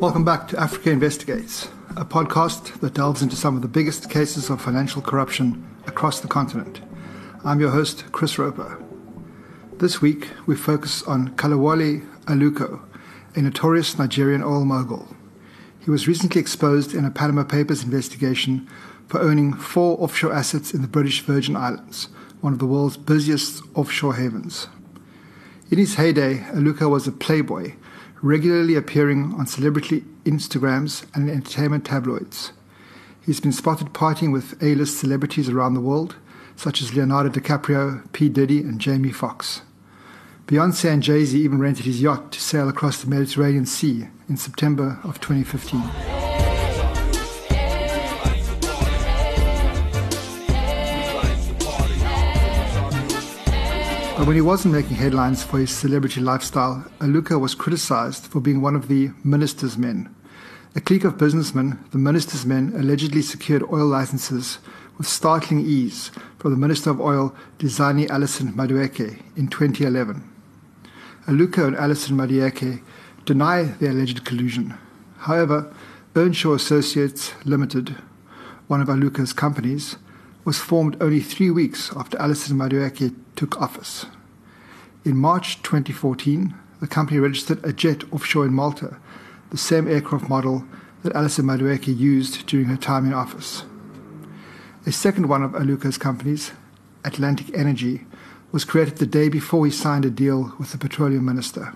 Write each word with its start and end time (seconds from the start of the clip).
Welcome 0.00 0.24
back 0.24 0.48
to 0.48 0.60
Africa 0.60 0.90
Investigates, 0.90 1.68
a 1.96 2.04
podcast 2.04 2.80
that 2.80 2.94
delves 2.94 3.22
into 3.22 3.36
some 3.36 3.56
of 3.56 3.62
the 3.62 3.68
biggest 3.68 4.10
cases 4.10 4.50
of 4.50 4.60
financial 4.60 5.00
corruption 5.00 5.66
across 5.86 6.20
the 6.20 6.28
continent. 6.28 6.80
I'm 7.44 7.60
your 7.60 7.70
host, 7.70 8.04
Chris 8.12 8.38
Roper. 8.38 8.82
This 9.78 10.02
week, 10.02 10.28
we 10.46 10.56
focus 10.56 11.02
on 11.04 11.36
Kolawole 11.36 12.06
Aluko, 12.24 12.80
a 13.34 13.40
notorious 13.40 13.98
Nigerian 13.98 14.42
oil 14.42 14.64
mogul. 14.64 15.16
He 15.80 15.90
was 15.90 16.08
recently 16.08 16.40
exposed 16.40 16.94
in 16.94 17.04
a 17.04 17.10
Panama 17.10 17.44
Papers 17.44 17.84
investigation 17.84 18.68
for 19.06 19.20
owning 19.20 19.54
four 19.54 19.96
offshore 20.02 20.32
assets 20.32 20.74
in 20.74 20.82
the 20.82 20.88
British 20.88 21.20
Virgin 21.20 21.56
Islands, 21.56 22.08
one 22.40 22.52
of 22.52 22.58
the 22.58 22.66
world's 22.66 22.96
busiest 22.96 23.62
offshore 23.74 24.14
havens. 24.14 24.66
In 25.70 25.78
his 25.78 25.94
heyday, 25.94 26.38
Aluko 26.52 26.90
was 26.90 27.06
a 27.06 27.12
playboy, 27.12 27.74
regularly 28.24 28.74
appearing 28.74 29.34
on 29.38 29.46
celebrity 29.46 30.02
Instagrams 30.24 31.04
and 31.14 31.28
entertainment 31.28 31.84
tabloids. 31.84 32.52
He's 33.20 33.38
been 33.38 33.52
spotted 33.52 33.88
partying 33.88 34.32
with 34.32 34.60
A-list 34.62 34.98
celebrities 34.98 35.50
around 35.50 35.74
the 35.74 35.80
world, 35.80 36.16
such 36.56 36.80
as 36.80 36.94
Leonardo 36.94 37.28
DiCaprio, 37.28 38.10
P. 38.12 38.30
Diddy, 38.30 38.60
and 38.60 38.80
Jamie 38.80 39.12
Foxx. 39.12 39.60
Beyonce 40.46 40.90
and 40.90 41.02
Jay 41.02 41.26
Z 41.26 41.38
even 41.38 41.58
rented 41.58 41.84
his 41.84 42.00
yacht 42.00 42.32
to 42.32 42.40
sail 42.40 42.68
across 42.68 43.02
the 43.02 43.10
Mediterranean 43.10 43.66
Sea 43.66 44.08
in 44.26 44.38
September 44.38 44.98
of 45.04 45.20
2015. 45.20 46.33
But 54.16 54.28
when 54.28 54.36
he 54.36 54.42
wasn't 54.42 54.74
making 54.74 54.96
headlines 54.96 55.42
for 55.42 55.58
his 55.58 55.74
celebrity 55.74 56.20
lifestyle, 56.20 56.84
Aluko 57.00 57.40
was 57.40 57.56
criticized 57.56 58.28
for 58.28 58.40
being 58.40 58.60
one 58.60 58.76
of 58.76 58.86
the 58.86 59.10
minister's 59.24 59.76
men. 59.76 60.14
A 60.76 60.80
clique 60.80 61.02
of 61.02 61.18
businessmen, 61.18 61.80
the 61.90 61.98
minister's 61.98 62.46
men, 62.46 62.72
allegedly 62.76 63.22
secured 63.22 63.64
oil 63.72 63.86
licenses 63.86 64.58
with 64.96 65.08
startling 65.08 65.66
ease 65.66 66.12
from 66.38 66.52
the 66.52 66.56
Minister 66.56 66.90
of 66.90 67.00
Oil, 67.00 67.34
Diezani 67.58 68.08
Alison 68.08 68.52
Madueke, 68.52 69.20
in 69.36 69.48
2011. 69.48 70.22
Aluko 71.26 71.66
and 71.66 71.76
Alison 71.76 72.16
Madueke 72.16 72.82
deny 73.24 73.64
the 73.64 73.90
alleged 73.90 74.24
collusion. 74.24 74.78
However, 75.18 75.74
Earnshaw 76.14 76.52
Associates 76.52 77.34
Limited, 77.44 77.96
one 78.68 78.80
of 78.80 78.86
Aluko's 78.86 79.32
companies, 79.32 79.96
was 80.44 80.58
formed 80.58 80.96
only 81.00 81.20
three 81.20 81.50
weeks 81.50 81.90
after 81.96 82.18
Alison 82.18 82.58
Madueke 82.58 83.14
took 83.36 83.60
office. 83.60 84.06
In 85.04 85.16
March 85.16 85.62
2014, 85.62 86.54
the 86.80 86.86
company 86.86 87.18
registered 87.18 87.64
a 87.64 87.72
jet 87.72 88.04
offshore 88.12 88.46
in 88.46 88.52
Malta, 88.52 88.96
the 89.50 89.56
same 89.56 89.88
aircraft 89.88 90.28
model 90.28 90.64
that 91.02 91.14
Alison 91.14 91.46
Madueke 91.46 91.96
used 91.96 92.46
during 92.46 92.66
her 92.66 92.76
time 92.76 93.06
in 93.06 93.14
office. 93.14 93.64
A 94.86 94.92
second 94.92 95.28
one 95.28 95.42
of 95.42 95.52
Aluko's 95.52 95.98
companies, 95.98 96.52
Atlantic 97.04 97.54
Energy, 97.56 98.06
was 98.52 98.64
created 98.64 98.96
the 98.96 99.06
day 99.06 99.28
before 99.28 99.64
he 99.64 99.72
signed 99.72 100.04
a 100.04 100.10
deal 100.10 100.54
with 100.58 100.72
the 100.72 100.78
petroleum 100.78 101.24
minister. 101.24 101.74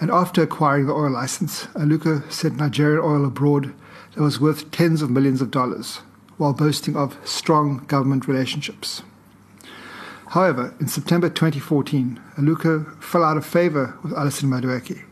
And 0.00 0.10
after 0.10 0.42
acquiring 0.42 0.86
the 0.86 0.94
oil 0.94 1.10
license, 1.10 1.66
Aluko 1.74 2.30
sent 2.32 2.56
Nigerian 2.56 3.00
oil 3.00 3.24
abroad 3.24 3.74
that 4.14 4.22
was 4.22 4.40
worth 4.40 4.70
tens 4.70 5.02
of 5.02 5.10
millions 5.10 5.42
of 5.42 5.50
dollars, 5.50 6.00
while 6.40 6.54
boasting 6.54 6.96
of 6.96 7.18
strong 7.22 7.84
government 7.86 8.26
relationships. 8.26 9.02
However, 10.28 10.74
in 10.80 10.88
September 10.88 11.28
2014, 11.28 12.18
Aluko 12.38 13.02
fell 13.02 13.22
out 13.22 13.36
of 13.36 13.44
favor 13.44 13.98
with 14.02 14.14
Alison 14.14 14.48
Madueke. 14.48 15.04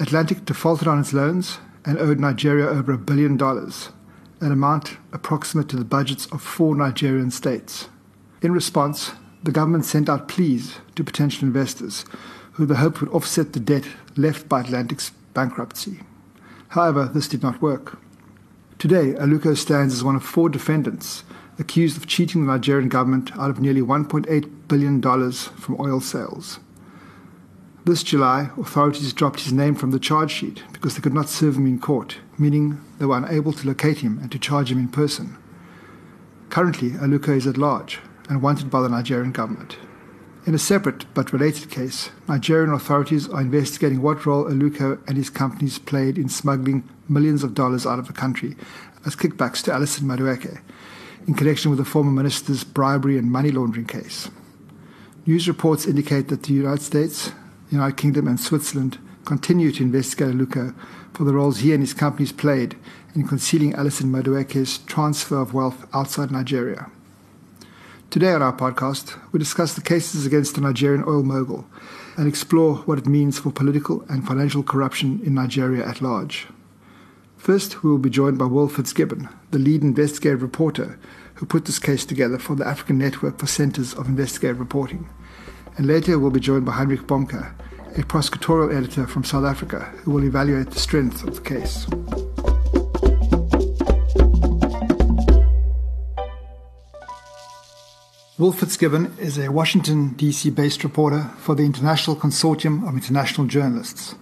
Atlantic 0.00 0.44
defaulted 0.44 0.88
on 0.88 0.98
its 0.98 1.12
loans 1.12 1.58
and 1.84 1.98
owed 1.98 2.18
Nigeria 2.18 2.66
over 2.66 2.92
a 2.92 2.98
billion 2.98 3.36
dollars, 3.36 3.90
an 4.40 4.50
amount 4.50 4.96
approximate 5.12 5.68
to 5.68 5.76
the 5.76 5.84
budgets 5.84 6.26
of 6.32 6.42
four 6.42 6.74
Nigerian 6.74 7.30
states. 7.30 7.88
In 8.42 8.50
response, 8.50 9.12
the 9.44 9.52
government 9.52 9.84
sent 9.84 10.08
out 10.08 10.26
pleas 10.26 10.78
to 10.96 11.04
potential 11.04 11.46
investors 11.46 12.04
who 12.54 12.66
the 12.66 12.76
hope 12.76 13.00
would 13.00 13.10
offset 13.10 13.52
the 13.52 13.60
debt 13.60 13.84
left 14.16 14.48
by 14.48 14.62
Atlantic's 14.62 15.12
bankruptcy. 15.32 16.00
However, 16.68 17.04
this 17.04 17.28
did 17.28 17.42
not 17.42 17.62
work. 17.62 17.98
Today, 18.84 19.14
Aluko 19.14 19.56
stands 19.56 19.94
as 19.94 20.04
one 20.04 20.14
of 20.14 20.22
four 20.22 20.50
defendants 20.50 21.24
accused 21.58 21.96
of 21.96 22.06
cheating 22.06 22.44
the 22.44 22.52
Nigerian 22.52 22.90
government 22.90 23.34
out 23.34 23.48
of 23.48 23.58
nearly 23.58 23.80
$1.8 23.80 24.68
billion 24.68 25.00
from 25.32 25.80
oil 25.80 26.00
sales. 26.02 26.60
This 27.86 28.02
July, 28.02 28.50
authorities 28.58 29.14
dropped 29.14 29.40
his 29.40 29.54
name 29.54 29.74
from 29.74 29.90
the 29.90 29.98
charge 29.98 30.30
sheet 30.30 30.64
because 30.74 30.94
they 30.94 31.00
could 31.00 31.14
not 31.14 31.30
serve 31.30 31.56
him 31.56 31.66
in 31.66 31.78
court, 31.78 32.18
meaning 32.36 32.78
they 32.98 33.06
were 33.06 33.16
unable 33.16 33.54
to 33.54 33.66
locate 33.66 34.00
him 34.00 34.18
and 34.18 34.30
to 34.30 34.38
charge 34.38 34.70
him 34.70 34.76
in 34.76 34.88
person. 34.88 35.38
Currently, 36.50 36.90
Aluko 36.90 37.34
is 37.34 37.46
at 37.46 37.56
large, 37.56 38.00
and 38.28 38.42
wanted 38.42 38.68
by 38.68 38.82
the 38.82 38.90
Nigerian 38.90 39.32
government. 39.32 39.78
In 40.46 40.54
a 40.54 40.58
separate 40.58 41.06
but 41.14 41.32
related 41.32 41.70
case, 41.70 42.10
Nigerian 42.28 42.74
authorities 42.74 43.30
are 43.30 43.40
investigating 43.40 44.02
what 44.02 44.26
role 44.26 44.44
Aluko 44.44 45.00
and 45.08 45.16
his 45.16 45.30
companies 45.30 45.78
played 45.78 46.18
in 46.18 46.28
smuggling 46.28 46.86
millions 47.08 47.42
of 47.42 47.54
dollars 47.54 47.86
out 47.86 47.98
of 47.98 48.08
the 48.08 48.12
country 48.12 48.54
as 49.06 49.16
kickbacks 49.16 49.62
to 49.64 49.72
Alison 49.72 50.06
Madueke 50.06 50.60
in 51.26 51.32
connection 51.32 51.70
with 51.70 51.78
the 51.78 51.84
former 51.86 52.10
minister's 52.10 52.62
bribery 52.62 53.16
and 53.16 53.32
money 53.32 53.50
laundering 53.50 53.86
case. 53.86 54.30
News 55.24 55.48
reports 55.48 55.86
indicate 55.86 56.28
that 56.28 56.42
the 56.42 56.52
United 56.52 56.82
States, 56.82 57.32
United 57.70 57.96
Kingdom, 57.96 58.28
and 58.28 58.38
Switzerland 58.38 58.98
continue 59.24 59.72
to 59.72 59.82
investigate 59.82 60.34
Aluko 60.34 60.74
for 61.14 61.24
the 61.24 61.32
roles 61.32 61.60
he 61.60 61.72
and 61.72 61.82
his 61.82 61.94
companies 61.94 62.32
played 62.32 62.76
in 63.14 63.26
concealing 63.26 63.72
Alison 63.72 64.12
Madueke's 64.12 64.76
transfer 64.76 65.40
of 65.40 65.54
wealth 65.54 65.86
outside 65.94 66.30
Nigeria. 66.30 66.90
Today 68.14 68.32
on 68.32 68.42
our 68.42 68.52
podcast, 68.52 69.18
we 69.32 69.40
discuss 69.40 69.74
the 69.74 69.80
cases 69.80 70.24
against 70.24 70.54
the 70.54 70.60
Nigerian 70.60 71.02
oil 71.02 71.24
mogul 71.24 71.66
and 72.16 72.28
explore 72.28 72.76
what 72.76 72.96
it 72.96 73.08
means 73.08 73.40
for 73.40 73.50
political 73.50 74.02
and 74.08 74.24
financial 74.24 74.62
corruption 74.62 75.20
in 75.24 75.34
Nigeria 75.34 75.84
at 75.84 76.00
large. 76.00 76.46
First, 77.36 77.82
we 77.82 77.90
will 77.90 77.98
be 77.98 78.08
joined 78.08 78.38
by 78.38 78.44
Will 78.44 78.68
Fitzgibbon, 78.68 79.28
the 79.50 79.58
lead 79.58 79.82
investigative 79.82 80.42
reporter 80.42 80.96
who 81.34 81.44
put 81.44 81.64
this 81.64 81.80
case 81.80 82.04
together 82.06 82.38
for 82.38 82.54
the 82.54 82.64
African 82.64 82.98
Network 82.98 83.36
for 83.36 83.48
Centers 83.48 83.94
of 83.94 84.06
Investigative 84.06 84.60
Reporting. 84.60 85.08
And 85.76 85.88
later, 85.88 86.16
we'll 86.16 86.30
be 86.30 86.38
joined 86.38 86.66
by 86.66 86.74
Heinrich 86.74 87.08
Bomke, 87.08 87.52
a 87.98 88.02
prosecutorial 88.02 88.72
editor 88.76 89.08
from 89.08 89.24
South 89.24 89.44
Africa, 89.44 89.92
who 90.04 90.12
will 90.12 90.22
evaluate 90.24 90.70
the 90.70 90.78
strength 90.78 91.24
of 91.24 91.34
the 91.34 91.40
case. 91.40 91.88
Will 98.36 98.50
Fitzgibbon 98.50 99.16
is 99.20 99.38
a 99.38 99.52
Washington, 99.52 100.14
D.C. 100.14 100.50
based 100.50 100.82
reporter 100.82 101.30
for 101.38 101.54
the 101.54 101.62
International 101.62 102.16
Consortium 102.16 102.84
of 102.84 102.94
International 102.94 103.46
Journalists. 103.46 104.16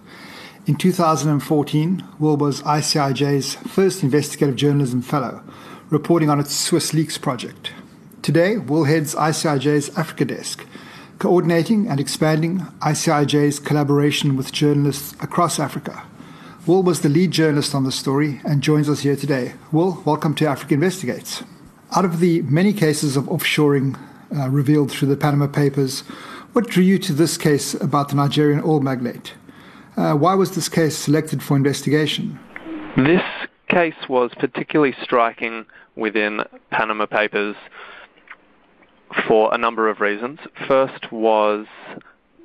In 0.67 0.75
2014, 0.75 2.03
Will 2.19 2.37
was 2.37 2.61
ICIJ's 2.61 3.55
first 3.55 4.03
investigative 4.03 4.55
journalism 4.55 5.01
fellow, 5.01 5.41
reporting 5.89 6.29
on 6.29 6.39
its 6.39 6.55
Swiss 6.55 6.93
Leaks 6.93 7.17
project. 7.17 7.71
Today, 8.21 8.57
Will 8.59 8.83
heads 8.83 9.15
ICIJ's 9.15 9.89
Africa 9.97 10.25
desk, 10.25 10.63
coordinating 11.17 11.87
and 11.87 11.99
expanding 11.99 12.59
ICIJ's 12.81 13.57
collaboration 13.57 14.37
with 14.37 14.51
journalists 14.51 15.13
across 15.23 15.59
Africa. 15.59 16.03
Will 16.67 16.83
was 16.83 17.01
the 17.01 17.09
lead 17.09 17.31
journalist 17.31 17.73
on 17.73 17.83
the 17.83 17.91
story 17.91 18.41
and 18.43 18.61
joins 18.61 18.89
us 18.89 18.99
here 18.99 19.15
today. 19.15 19.55
Will, 19.71 20.03
welcome 20.05 20.35
to 20.35 20.45
Africa 20.45 20.75
Investigates. 20.75 21.41
Out 21.95 22.05
of 22.05 22.19
the 22.19 22.41
many 22.43 22.73
cases 22.73 23.15
of 23.15 23.25
offshoring 23.25 23.99
uh, 24.35 24.49
revealed 24.49 24.91
through 24.91 25.09
the 25.09 25.15
Panama 25.15 25.45
Papers, 25.45 25.99
what 26.53 26.67
drew 26.67 26.83
you 26.83 26.97
to 26.97 27.13
this 27.13 27.37
case 27.37 27.75
about 27.75 28.09
the 28.09 28.15
Nigerian 28.15 28.61
oil 28.65 28.79
magnate? 28.79 29.35
Uh, 29.95 30.15
why 30.15 30.33
was 30.33 30.55
this 30.55 30.67
case 30.67 30.97
selected 30.97 31.43
for 31.43 31.55
investigation? 31.55 32.39
This 32.97 33.21
case 33.67 34.09
was 34.09 34.31
particularly 34.39 34.95
striking 35.03 35.67
within 35.95 36.41
Panama 36.71 37.05
Papers 37.05 37.55
for 39.27 39.53
a 39.53 39.57
number 39.59 39.87
of 39.87 39.99
reasons. 39.99 40.39
First 40.67 41.11
was 41.11 41.67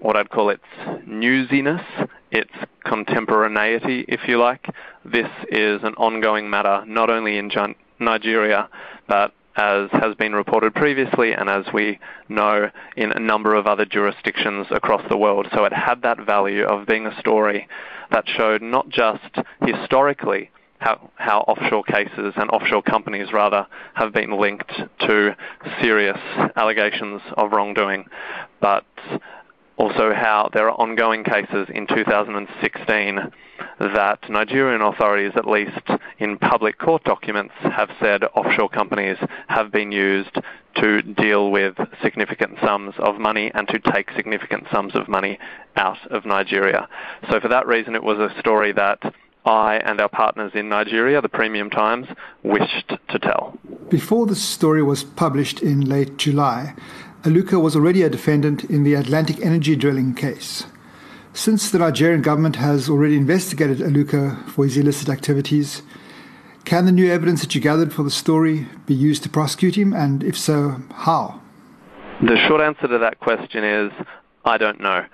what 0.00 0.14
I'd 0.14 0.28
call 0.28 0.50
its 0.50 0.64
newsiness, 1.06 1.82
its 2.30 2.52
contemporaneity, 2.84 4.04
if 4.08 4.28
you 4.28 4.36
like. 4.36 4.66
This 5.06 5.30
is 5.50 5.82
an 5.84 5.94
ongoing 5.94 6.50
matter, 6.50 6.84
not 6.86 7.08
only 7.08 7.38
in 7.38 7.50
Nigeria, 7.98 8.68
but 9.06 9.32
as 9.58 9.90
has 9.90 10.14
been 10.14 10.32
reported 10.34 10.72
previously 10.72 11.32
and 11.32 11.50
as 11.50 11.64
we 11.74 11.98
know 12.28 12.70
in 12.96 13.10
a 13.10 13.18
number 13.18 13.54
of 13.54 13.66
other 13.66 13.84
jurisdictions 13.84 14.68
across 14.70 15.02
the 15.10 15.16
world. 15.16 15.48
So 15.52 15.64
it 15.64 15.72
had 15.72 16.02
that 16.02 16.24
value 16.24 16.64
of 16.64 16.86
being 16.86 17.06
a 17.06 17.20
story 17.20 17.68
that 18.12 18.24
showed 18.28 18.62
not 18.62 18.88
just 18.88 19.36
historically 19.66 20.50
how, 20.78 21.10
how 21.16 21.40
offshore 21.40 21.82
cases 21.82 22.34
and 22.36 22.48
offshore 22.50 22.82
companies 22.82 23.32
rather 23.32 23.66
have 23.94 24.12
been 24.12 24.38
linked 24.38 24.72
to 25.00 25.36
serious 25.82 26.18
allegations 26.54 27.20
of 27.36 27.50
wrongdoing, 27.50 28.04
but 28.60 28.84
also 29.78 30.12
how 30.12 30.50
there 30.52 30.68
are 30.68 30.80
ongoing 30.80 31.24
cases 31.24 31.68
in 31.72 31.86
2016 31.86 33.18
that 33.80 34.18
Nigerian 34.28 34.82
authorities, 34.82 35.32
at 35.36 35.46
least 35.46 35.88
in 36.18 36.36
public 36.36 36.78
court 36.78 37.04
documents, 37.04 37.54
have 37.60 37.88
said 38.00 38.24
offshore 38.34 38.68
companies 38.68 39.16
have 39.46 39.70
been 39.70 39.92
used 39.92 40.36
to 40.76 41.02
deal 41.02 41.50
with 41.50 41.74
significant 42.02 42.58
sums 42.62 42.94
of 42.98 43.18
money 43.18 43.50
and 43.54 43.68
to 43.68 43.78
take 43.92 44.10
significant 44.16 44.64
sums 44.72 44.94
of 44.94 45.08
money 45.08 45.38
out 45.76 45.98
of 46.10 46.24
Nigeria. 46.26 46.88
So 47.30 47.40
for 47.40 47.48
that 47.48 47.66
reason, 47.66 47.94
it 47.94 48.02
was 48.02 48.18
a 48.18 48.38
story 48.40 48.72
that 48.72 48.98
I 49.44 49.76
and 49.76 50.00
our 50.00 50.08
partners 50.08 50.52
in 50.54 50.68
Nigeria, 50.68 51.22
the 51.22 51.28
Premium 51.28 51.70
Times, 51.70 52.06
wished 52.42 52.92
to 53.08 53.18
tell. 53.18 53.56
Before 53.88 54.26
the 54.26 54.34
story 54.34 54.82
was 54.82 55.04
published 55.04 55.62
in 55.62 55.80
late 55.82 56.16
July, 56.18 56.74
Aluko 57.24 57.60
was 57.60 57.74
already 57.74 58.02
a 58.02 58.08
defendant 58.08 58.62
in 58.64 58.84
the 58.84 58.94
Atlantic 58.94 59.44
Energy 59.44 59.74
drilling 59.74 60.14
case. 60.14 60.66
Since 61.32 61.70
the 61.70 61.80
Nigerian 61.80 62.22
government 62.22 62.56
has 62.56 62.88
already 62.88 63.16
investigated 63.16 63.78
Aluko 63.78 64.48
for 64.50 64.64
his 64.64 64.76
illicit 64.76 65.08
activities, 65.08 65.82
can 66.64 66.84
the 66.84 66.92
new 66.92 67.10
evidence 67.10 67.40
that 67.40 67.56
you 67.56 67.60
gathered 67.60 67.92
for 67.92 68.04
the 68.04 68.10
story 68.10 68.68
be 68.86 68.94
used 68.94 69.24
to 69.24 69.28
prosecute 69.28 69.76
him, 69.76 69.92
and 69.92 70.22
if 70.22 70.38
so, 70.38 70.80
how? 70.92 71.40
The 72.20 72.36
short 72.46 72.60
answer 72.60 72.86
to 72.86 72.98
that 72.98 73.18
question 73.18 73.64
is 73.64 73.90
I 74.44 74.56
don't 74.56 74.80
know. 74.80 75.04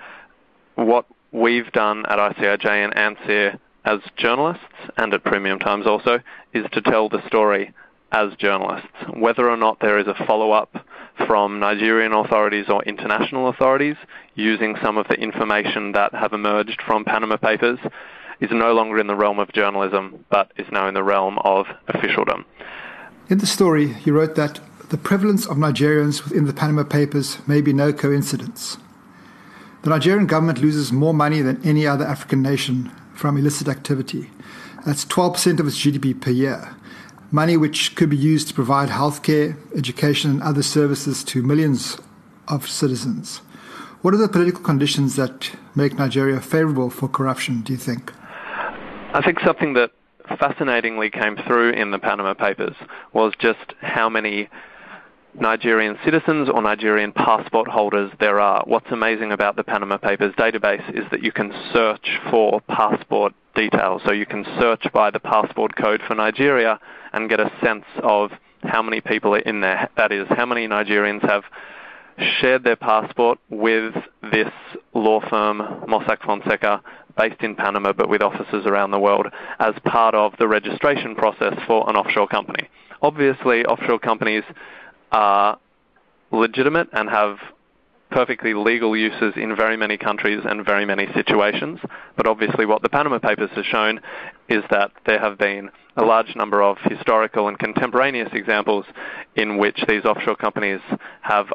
What 0.74 1.06
we've 1.32 1.72
done 1.72 2.04
at 2.06 2.18
ICIJ 2.18 2.66
and 2.66 2.94
ANCIR 2.94 3.58
as 3.86 4.00
journalists, 4.16 4.62
and 4.98 5.14
at 5.14 5.24
Premium 5.24 5.58
Times 5.58 5.86
also, 5.86 6.20
is 6.52 6.66
to 6.72 6.82
tell 6.82 7.08
the 7.08 7.26
story 7.26 7.72
as 8.12 8.34
journalists. 8.36 8.88
Whether 9.14 9.48
or 9.48 9.56
not 9.56 9.80
there 9.80 9.98
is 9.98 10.06
a 10.06 10.14
follow-up 10.26 10.83
from 11.26 11.60
Nigerian 11.60 12.12
authorities 12.12 12.66
or 12.68 12.82
international 12.84 13.48
authorities 13.48 13.96
using 14.34 14.76
some 14.82 14.98
of 14.98 15.06
the 15.08 15.14
information 15.14 15.92
that 15.92 16.12
have 16.14 16.32
emerged 16.32 16.82
from 16.82 17.04
Panama 17.04 17.36
Papers 17.36 17.78
is 18.40 18.50
no 18.50 18.72
longer 18.72 18.98
in 18.98 19.06
the 19.06 19.14
realm 19.14 19.38
of 19.38 19.52
journalism, 19.52 20.24
but 20.30 20.52
is 20.56 20.66
now 20.72 20.88
in 20.88 20.94
the 20.94 21.02
realm 21.02 21.38
of 21.44 21.66
officialdom. 21.88 22.44
In 23.28 23.38
the 23.38 23.46
story, 23.46 23.96
you 24.04 24.12
wrote 24.12 24.34
that 24.34 24.60
the 24.90 24.98
prevalence 24.98 25.46
of 25.46 25.56
Nigerians 25.56 26.24
within 26.24 26.46
the 26.46 26.52
Panama 26.52 26.84
Papers 26.84 27.38
may 27.48 27.60
be 27.60 27.72
no 27.72 27.92
coincidence. 27.92 28.76
The 29.82 29.90
Nigerian 29.90 30.26
government 30.26 30.58
loses 30.60 30.92
more 30.92 31.14
money 31.14 31.40
than 31.40 31.64
any 31.64 31.86
other 31.86 32.04
African 32.04 32.42
nation 32.42 32.90
from 33.14 33.36
illicit 33.36 33.68
activity. 33.68 34.30
That's 34.84 35.04
12% 35.04 35.60
of 35.60 35.66
its 35.66 35.78
GDP 35.78 36.20
per 36.20 36.30
year 36.30 36.74
money 37.34 37.56
which 37.56 37.96
could 37.96 38.08
be 38.08 38.16
used 38.16 38.46
to 38.46 38.54
provide 38.54 38.88
healthcare, 38.88 39.56
education, 39.76 40.30
and 40.30 40.42
other 40.42 40.62
services 40.62 41.24
to 41.24 41.42
millions 41.42 41.98
of 42.46 42.68
citizens. 42.68 43.38
What 44.02 44.14
are 44.14 44.18
the 44.18 44.28
political 44.28 44.62
conditions 44.62 45.16
that 45.16 45.50
make 45.74 45.98
Nigeria 45.98 46.40
favorable 46.40 46.90
for 46.90 47.08
corruption, 47.08 47.62
do 47.62 47.72
you 47.72 47.78
think? 47.78 48.12
I 49.12 49.20
think 49.24 49.40
something 49.40 49.74
that 49.74 49.90
fascinatingly 50.38 51.10
came 51.10 51.36
through 51.44 51.70
in 51.70 51.90
the 51.90 51.98
Panama 51.98 52.34
Papers 52.34 52.76
was 53.12 53.32
just 53.40 53.74
how 53.80 54.08
many 54.08 54.48
Nigerian 55.34 55.98
citizens 56.04 56.48
or 56.48 56.62
Nigerian 56.62 57.10
passport 57.10 57.66
holders 57.66 58.12
there 58.20 58.38
are. 58.38 58.62
What's 58.64 58.92
amazing 58.92 59.32
about 59.32 59.56
the 59.56 59.64
Panama 59.64 59.96
Papers 59.96 60.32
database 60.36 60.88
is 60.96 61.04
that 61.10 61.24
you 61.24 61.32
can 61.32 61.52
search 61.72 62.20
for 62.30 62.60
passport 62.60 63.34
details. 63.54 64.02
So 64.04 64.12
you 64.12 64.26
can 64.26 64.44
search 64.58 64.84
by 64.92 65.10
the 65.10 65.20
passport 65.20 65.76
code 65.76 66.02
for 66.06 66.14
Nigeria 66.14 66.78
and 67.12 67.28
get 67.28 67.40
a 67.40 67.50
sense 67.62 67.84
of 68.02 68.30
how 68.62 68.82
many 68.82 69.00
people 69.00 69.34
are 69.34 69.40
in 69.40 69.60
there. 69.60 69.88
That 69.96 70.12
is, 70.12 70.26
how 70.30 70.46
many 70.46 70.66
Nigerians 70.66 71.22
have 71.28 71.44
shared 72.40 72.64
their 72.64 72.76
passport 72.76 73.38
with 73.50 73.94
this 74.32 74.50
law 74.94 75.20
firm, 75.28 75.58
Mossack 75.88 76.22
Fonseca, 76.24 76.80
based 77.16 77.40
in 77.42 77.54
Panama 77.54 77.92
but 77.92 78.08
with 78.08 78.22
offices 78.22 78.66
around 78.66 78.90
the 78.90 78.98
world, 78.98 79.26
as 79.58 79.74
part 79.84 80.14
of 80.14 80.32
the 80.38 80.48
registration 80.48 81.14
process 81.14 81.54
for 81.66 81.88
an 81.88 81.96
offshore 81.96 82.28
company. 82.28 82.68
Obviously, 83.02 83.64
offshore 83.66 83.98
companies 83.98 84.44
are 85.12 85.58
legitimate 86.30 86.88
and 86.92 87.08
have 87.08 87.36
perfectly 88.14 88.54
legal 88.54 88.96
uses 88.96 89.34
in 89.34 89.56
very 89.56 89.76
many 89.76 89.96
countries 89.96 90.40
and 90.44 90.64
very 90.64 90.86
many 90.86 91.08
situations. 91.14 91.80
But 92.16 92.28
obviously, 92.28 92.64
what 92.64 92.80
the 92.82 92.88
Panama 92.88 93.18
Papers 93.18 93.50
have 93.56 93.64
shown 93.64 94.00
is 94.48 94.62
that 94.70 94.92
there 95.04 95.18
have 95.18 95.36
been 95.36 95.68
a 95.96 96.04
large 96.04 96.36
number 96.36 96.62
of 96.62 96.76
historical 96.84 97.48
and 97.48 97.58
contemporaneous 97.58 98.28
examples 98.32 98.86
in 99.34 99.58
which 99.58 99.84
these 99.88 100.04
offshore 100.04 100.36
companies 100.36 100.80
have 101.22 101.52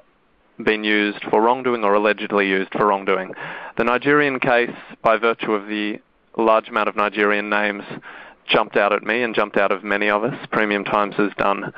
been 0.62 0.84
used 0.84 1.24
for 1.30 1.42
wrongdoing 1.42 1.86
or 1.86 1.94
allegedly 1.94 2.50
used 2.50 2.72
for 2.74 2.88
wrongdoing. 2.88 3.34
The 3.78 3.86
Nigerian 3.86 4.42
case, 4.42 4.76
by 5.02 5.16
virtue 5.16 5.54
of 5.54 5.68
the 5.68 6.00
large 6.38 6.68
amount 6.68 6.90
of 6.90 6.98
Nigerian 6.98 7.50
names, 7.50 7.84
jumped 8.46 8.76
out 8.76 8.92
at 8.92 9.04
me 9.04 9.24
and 9.24 9.34
jumped 9.34 9.56
out 9.56 9.72
of 9.72 9.86
many 9.86 10.10
of 10.10 10.26
us. 10.26 10.36
Premium 10.52 10.84
Times 10.84 11.16
has 11.16 11.32
done 11.38 11.74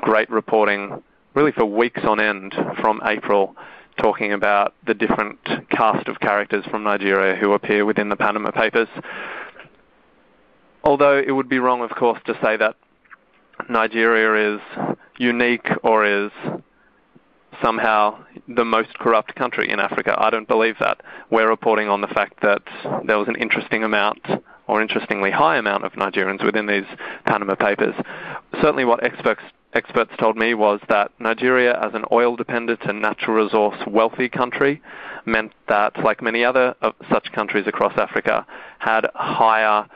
great 0.00 0.30
reporting 0.30 1.02
really 1.34 1.52
for 1.52 1.64
weeks 1.64 2.00
on 2.04 2.20
end 2.20 2.54
from 2.80 3.00
April 3.04 3.56
talking 3.98 4.32
about 4.32 4.74
the 4.86 4.94
different 4.94 5.38
cast 5.70 6.08
of 6.08 6.20
characters 6.20 6.64
from 6.70 6.82
Nigeria 6.84 7.36
who 7.36 7.52
appear 7.52 7.84
within 7.84 8.08
the 8.08 8.16
Panama 8.16 8.50
Papers. 8.50 8.88
Although 10.84 11.18
it 11.18 11.32
would 11.32 11.48
be 11.48 11.58
wrong, 11.58 11.82
of 11.82 11.90
course, 11.90 12.20
to 12.26 12.34
say 12.42 12.56
that 12.56 12.76
Nigeria 13.68 14.54
is 14.54 14.60
unique 15.18 15.66
or 15.82 16.04
is 16.04 16.30
somehow 17.62 18.18
the 18.46 18.64
most 18.64 18.96
corrupt 18.98 19.34
country 19.34 19.68
in 19.68 19.80
Africa. 19.80 20.14
I 20.16 20.30
don't 20.30 20.48
believe 20.48 20.76
that. 20.80 21.00
We're 21.30 21.48
reporting 21.48 21.88
on 21.88 22.00
the 22.00 22.06
fact 22.06 22.40
that 22.42 22.62
there 23.04 23.18
was 23.18 23.28
an 23.28 23.36
interesting 23.36 23.82
amount 23.82 24.26
or 24.68 24.80
interestingly 24.80 25.30
high 25.30 25.56
amount 25.56 25.84
of 25.84 25.92
Nigerians 25.92 26.44
within 26.44 26.66
these 26.66 26.84
Panama 27.26 27.54
Papers. 27.54 27.94
Certainly 28.60 28.84
what 28.84 29.02
experts 29.02 29.40
experts 29.74 30.12
told 30.18 30.36
me 30.36 30.54
was 30.54 30.80
that 30.88 31.10
Nigeria, 31.18 31.78
as 31.80 31.94
an 31.94 32.04
oil 32.10 32.36
dependent 32.36 32.80
and 32.84 33.02
natural 33.02 33.36
resource 33.36 33.78
wealthy 33.86 34.28
country, 34.28 34.80
meant 35.26 35.52
that, 35.68 35.98
like 36.02 36.22
many 36.22 36.44
other 36.44 36.74
such 37.10 37.30
countries 37.32 37.66
across 37.66 37.92
Africa, 37.98 38.46
had 38.78 39.06
higher, 39.14 39.86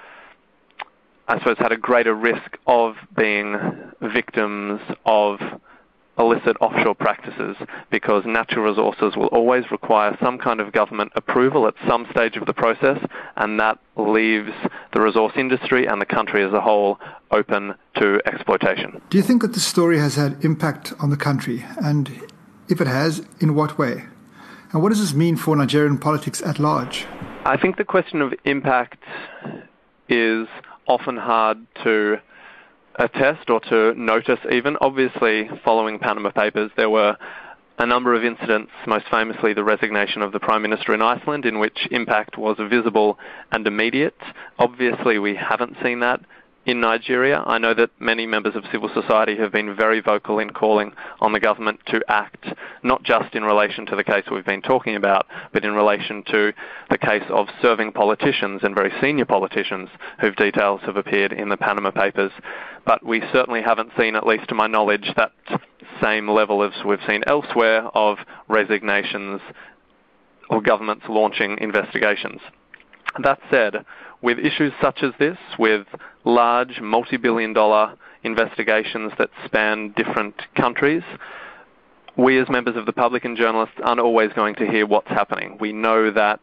I 1.28 1.38
suppose, 1.38 1.56
had 1.58 1.72
a 1.72 1.76
greater 1.76 2.14
risk 2.14 2.58
of 2.66 2.96
being 3.16 3.56
victims 4.00 4.80
of 5.06 5.38
illicit 6.18 6.56
offshore 6.60 6.94
practices 6.94 7.56
because 7.90 8.24
natural 8.26 8.64
resources 8.64 9.16
will 9.16 9.28
always 9.28 9.64
require 9.70 10.16
some 10.22 10.38
kind 10.38 10.60
of 10.60 10.72
government 10.72 11.10
approval 11.14 11.66
at 11.66 11.74
some 11.88 12.06
stage 12.10 12.36
of 12.36 12.46
the 12.46 12.52
process, 12.52 12.98
and 13.36 13.58
that 13.58 13.78
leaves 13.96 14.52
the 14.92 15.00
resource 15.00 15.32
industry 15.36 15.86
and 15.86 16.00
the 16.00 16.06
country 16.06 16.44
as 16.44 16.52
a 16.52 16.60
whole 16.60 16.98
open 17.30 17.74
to 17.96 18.20
exploitation. 18.26 19.00
Do 19.10 19.16
you 19.16 19.22
think 19.22 19.42
that 19.42 19.54
the 19.54 19.60
story 19.60 19.98
has 19.98 20.16
had 20.16 20.44
impact 20.44 20.92
on 21.00 21.10
the 21.10 21.16
country? 21.16 21.64
And 21.82 22.10
if 22.68 22.80
it 22.80 22.86
has, 22.86 23.26
in 23.40 23.54
what 23.54 23.78
way? 23.78 24.04
And 24.72 24.82
what 24.82 24.90
does 24.90 25.00
this 25.00 25.14
mean 25.14 25.36
for 25.36 25.56
Nigerian 25.56 25.98
politics 25.98 26.42
at 26.42 26.58
large? 26.58 27.06
I 27.44 27.56
think 27.56 27.76
the 27.76 27.84
question 27.84 28.22
of 28.22 28.32
impact 28.44 29.02
is 30.08 30.46
often 30.86 31.16
hard 31.16 31.58
to 31.84 32.18
attest 32.96 33.50
or 33.50 33.60
to 33.60 33.94
notice 33.94 34.38
even. 34.50 34.76
Obviously, 34.80 35.48
following 35.64 35.98
Panama 35.98 36.30
Papers, 36.30 36.70
there 36.76 36.90
were 36.90 37.16
a 37.78 37.86
number 37.86 38.14
of 38.14 38.24
incidents, 38.24 38.70
most 38.86 39.06
famously 39.10 39.54
the 39.54 39.64
resignation 39.64 40.22
of 40.22 40.32
the 40.32 40.40
Prime 40.40 40.62
Minister 40.62 40.94
in 40.94 41.02
Iceland, 41.02 41.46
in 41.46 41.58
which 41.58 41.88
impact 41.90 42.36
was 42.38 42.56
visible 42.70 43.18
and 43.50 43.66
immediate. 43.66 44.16
Obviously, 44.58 45.18
we 45.18 45.34
haven't 45.34 45.76
seen 45.82 46.00
that 46.00 46.20
in 46.64 46.80
Nigeria. 46.80 47.42
I 47.44 47.58
know 47.58 47.74
that 47.74 47.90
many 47.98 48.26
members 48.26 48.54
of 48.54 48.64
civil 48.70 48.88
society 48.94 49.36
have 49.36 49.52
been 49.52 49.74
very 49.74 50.00
vocal 50.00 50.38
in 50.38 50.50
calling 50.50 50.92
on 51.20 51.32
the 51.32 51.40
government 51.40 51.80
to 51.86 52.00
act, 52.08 52.46
not 52.82 53.02
just 53.02 53.34
in 53.34 53.42
relation 53.42 53.86
to 53.86 53.96
the 53.96 54.04
case 54.04 54.24
we've 54.30 54.44
been 54.44 54.62
talking 54.62 54.94
about, 54.94 55.26
but 55.52 55.64
in 55.64 55.72
relation 55.72 56.22
to 56.30 56.52
the 56.90 56.98
case 56.98 57.24
of 57.30 57.48
serving 57.60 57.92
politicians 57.92 58.60
and 58.62 58.74
very 58.74 58.92
senior 59.00 59.24
politicians 59.24 59.88
whose 60.20 60.36
details 60.36 60.80
have 60.84 60.96
appeared 60.96 61.32
in 61.32 61.48
the 61.48 61.56
Panama 61.56 61.90
Papers. 61.90 62.32
But 62.86 63.04
we 63.04 63.22
certainly 63.32 63.62
haven't 63.62 63.90
seen, 63.98 64.14
at 64.14 64.26
least 64.26 64.48
to 64.48 64.54
my 64.54 64.66
knowledge, 64.66 65.10
that 65.16 65.32
same 66.02 66.28
level 66.28 66.62
as 66.62 66.72
we've 66.84 66.98
seen 67.08 67.22
elsewhere 67.26 67.82
of 67.94 68.18
resignations 68.48 69.40
or 70.48 70.60
governments 70.60 71.04
launching 71.08 71.58
investigations. 71.60 72.40
That 73.22 73.40
said, 73.50 73.84
with 74.22 74.38
issues 74.38 74.72
such 74.80 75.02
as 75.02 75.12
this, 75.18 75.36
with 75.58 75.86
large 76.24 76.80
multi-billion 76.80 77.52
dollar 77.52 77.96
investigations 78.22 79.12
that 79.18 79.28
span 79.44 79.92
different 79.96 80.34
countries, 80.56 81.02
we 82.16 82.38
as 82.38 82.48
members 82.48 82.76
of 82.76 82.86
the 82.86 82.92
public 82.92 83.24
and 83.24 83.36
journalists 83.36 83.74
aren't 83.82 84.00
always 84.00 84.32
going 84.34 84.54
to 84.54 84.66
hear 84.66 84.86
what's 84.86 85.08
happening. 85.08 85.56
We 85.60 85.72
know 85.72 86.10
that 86.10 86.40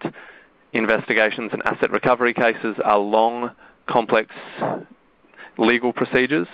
investigations 0.73 1.51
and 1.53 1.61
asset 1.65 1.91
recovery 1.91 2.33
cases 2.33 2.75
are 2.83 2.97
long, 2.97 3.51
complex 3.87 4.33
legal 5.57 5.93
procedures, 5.93 6.47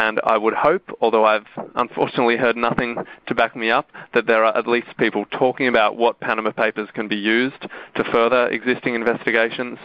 And 0.00 0.18
I 0.24 0.38
would 0.38 0.54
hope, 0.54 0.96
although 1.02 1.26
I've 1.26 1.46
unfortunately 1.74 2.38
heard 2.38 2.56
nothing 2.56 2.96
to 3.26 3.34
back 3.34 3.54
me 3.54 3.70
up, 3.70 3.90
that 4.14 4.26
there 4.26 4.42
are 4.46 4.56
at 4.56 4.66
least 4.66 4.96
people 4.98 5.26
talking 5.26 5.68
about 5.68 5.98
what 5.98 6.20
Panama 6.20 6.52
Papers 6.52 6.88
can 6.94 7.06
be 7.06 7.16
used 7.16 7.66
to 7.96 8.04
further 8.10 8.48
existing 8.48 8.94
investigations, 8.94 9.78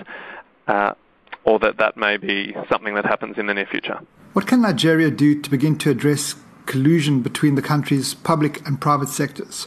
uh, 0.67 0.93
or 1.43 1.59
that 1.59 1.77
that 1.77 1.97
may 1.97 2.17
be 2.17 2.55
something 2.69 2.95
that 2.95 3.05
happens 3.05 3.37
in 3.37 3.45
the 3.47 3.53
near 3.53 3.67
future. 3.67 3.99
What 4.33 4.47
can 4.47 4.61
Nigeria 4.61 5.11
do 5.11 5.39
to 5.41 5.49
begin 5.49 5.77
to 5.79 5.91
address 5.91 6.35
collusion 6.65 7.21
between 7.21 7.55
the 7.55 7.61
country's 7.61 8.13
public 8.13 8.65
and 8.67 8.81
private 8.81 9.09
sectors? 9.09 9.65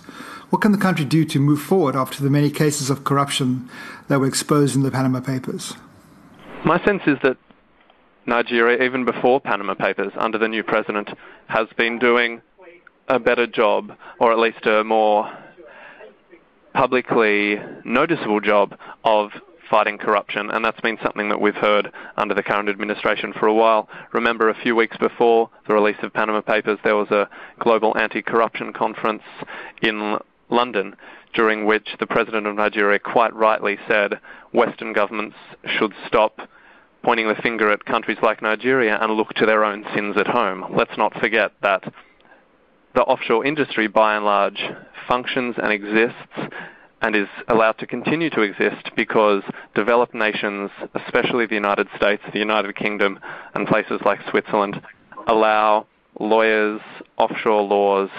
What 0.51 0.63
can 0.63 0.73
the 0.73 0.79
country 0.79 1.05
do 1.05 1.25
to 1.27 1.39
move 1.39 1.61
forward 1.61 1.95
after 1.95 2.23
the 2.23 2.31
many 2.31 2.51
cases 2.51 2.91
of 2.91 3.05
corruption 3.05 3.69
that 4.09 4.19
were 4.19 4.27
exposed 4.27 4.75
in 4.77 4.83
the 4.83 4.91
Panama 4.91 5.21
Papers? 5.21 5.75
My 6.65 6.83
sense 6.85 7.03
is 7.07 7.19
that 7.23 7.37
Nigeria, 8.27 8.83
even 8.85 9.05
before 9.05 9.41
Panama 9.41 9.75
Papers, 9.75 10.13
under 10.17 10.39
the 10.39 10.49
new 10.49 10.63
president, 10.63 11.11
has 11.49 11.67
been 11.77 11.99
doing 11.99 12.43
a 13.09 13.19
better 13.19 13.47
job, 13.47 13.93
or 14.19 14.33
at 14.33 14.39
least 14.39 14.67
a 14.67 14.85
more 14.85 15.31
publicly 16.75 17.57
noticeable 17.85 18.41
job, 18.41 18.77
of 19.05 19.31
fighting 19.71 19.99
corruption, 19.99 20.51
and 20.51 20.65
that's 20.65 20.81
been 20.81 20.99
something 21.03 21.29
that 21.29 21.41
we've 21.41 21.55
heard 21.55 21.93
under 22.17 22.35
the 22.35 22.43
current 22.43 22.69
administration 22.69 23.33
for 23.33 23.47
a 23.47 23.55
while. 23.55 23.89
Remember, 24.13 24.49
a 24.49 24.55
few 24.63 24.75
weeks 24.75 24.97
before 24.97 25.51
the 25.67 25.75
release 25.75 25.97
of 26.03 26.13
Panama 26.13 26.41
Papers, 26.41 26.79
there 26.85 26.97
was 26.97 27.11
a 27.11 27.29
global 27.59 27.97
anti-corruption 27.97 28.73
conference 28.73 29.23
in 29.83 30.19
London, 30.51 30.97
during 31.35 31.67
which 31.67 31.89
the 32.01 32.07
President 32.07 32.47
of 32.47 32.57
Nigeria 32.57 32.99
quite 32.99 33.35
rightly 33.35 33.79
said 33.87 34.19
Western 34.53 34.93
governments 34.93 35.37
should 35.79 35.93
stop 36.07 36.41
pointing 37.03 37.29
the 37.29 37.35
finger 37.43 37.71
at 37.71 37.85
countries 37.85 38.19
like 38.23 38.43
Nigeria 38.43 38.99
and 39.01 39.13
look 39.13 39.33
to 39.35 39.47
their 39.47 39.65
own 39.65 39.85
sins 39.95 40.17
at 40.17 40.27
home. 40.27 40.65
Let's 40.77 40.97
not 40.97 41.15
forget 41.21 41.53
that 41.63 41.85
the 42.95 43.03
offshore 43.03 43.45
industry, 43.45 43.87
by 43.87 44.17
and 44.17 44.25
large, 44.25 44.61
functions 45.07 45.55
and 45.59 45.73
exists 45.73 46.17
and 47.01 47.15
is 47.15 47.29
allowed 47.49 47.79
to 47.79 47.87
continue 47.87 48.31
to 48.31 48.43
exist 48.43 48.91
because 48.97 49.43
developed 49.75 50.15
nations, 50.15 50.71
especially 50.95 51.47
the 51.47 51.55
United 51.55 51.89
States, 51.97 52.23
the 52.33 52.39
United 52.39 52.75
Kingdom, 52.77 53.21
and 53.55 53.67
places 53.67 54.01
like 54.05 54.19
Switzerland, 54.31 54.81
allow 55.27 55.87
lawyers, 56.19 56.81
offshore 57.17 57.63
laws, 57.63 58.11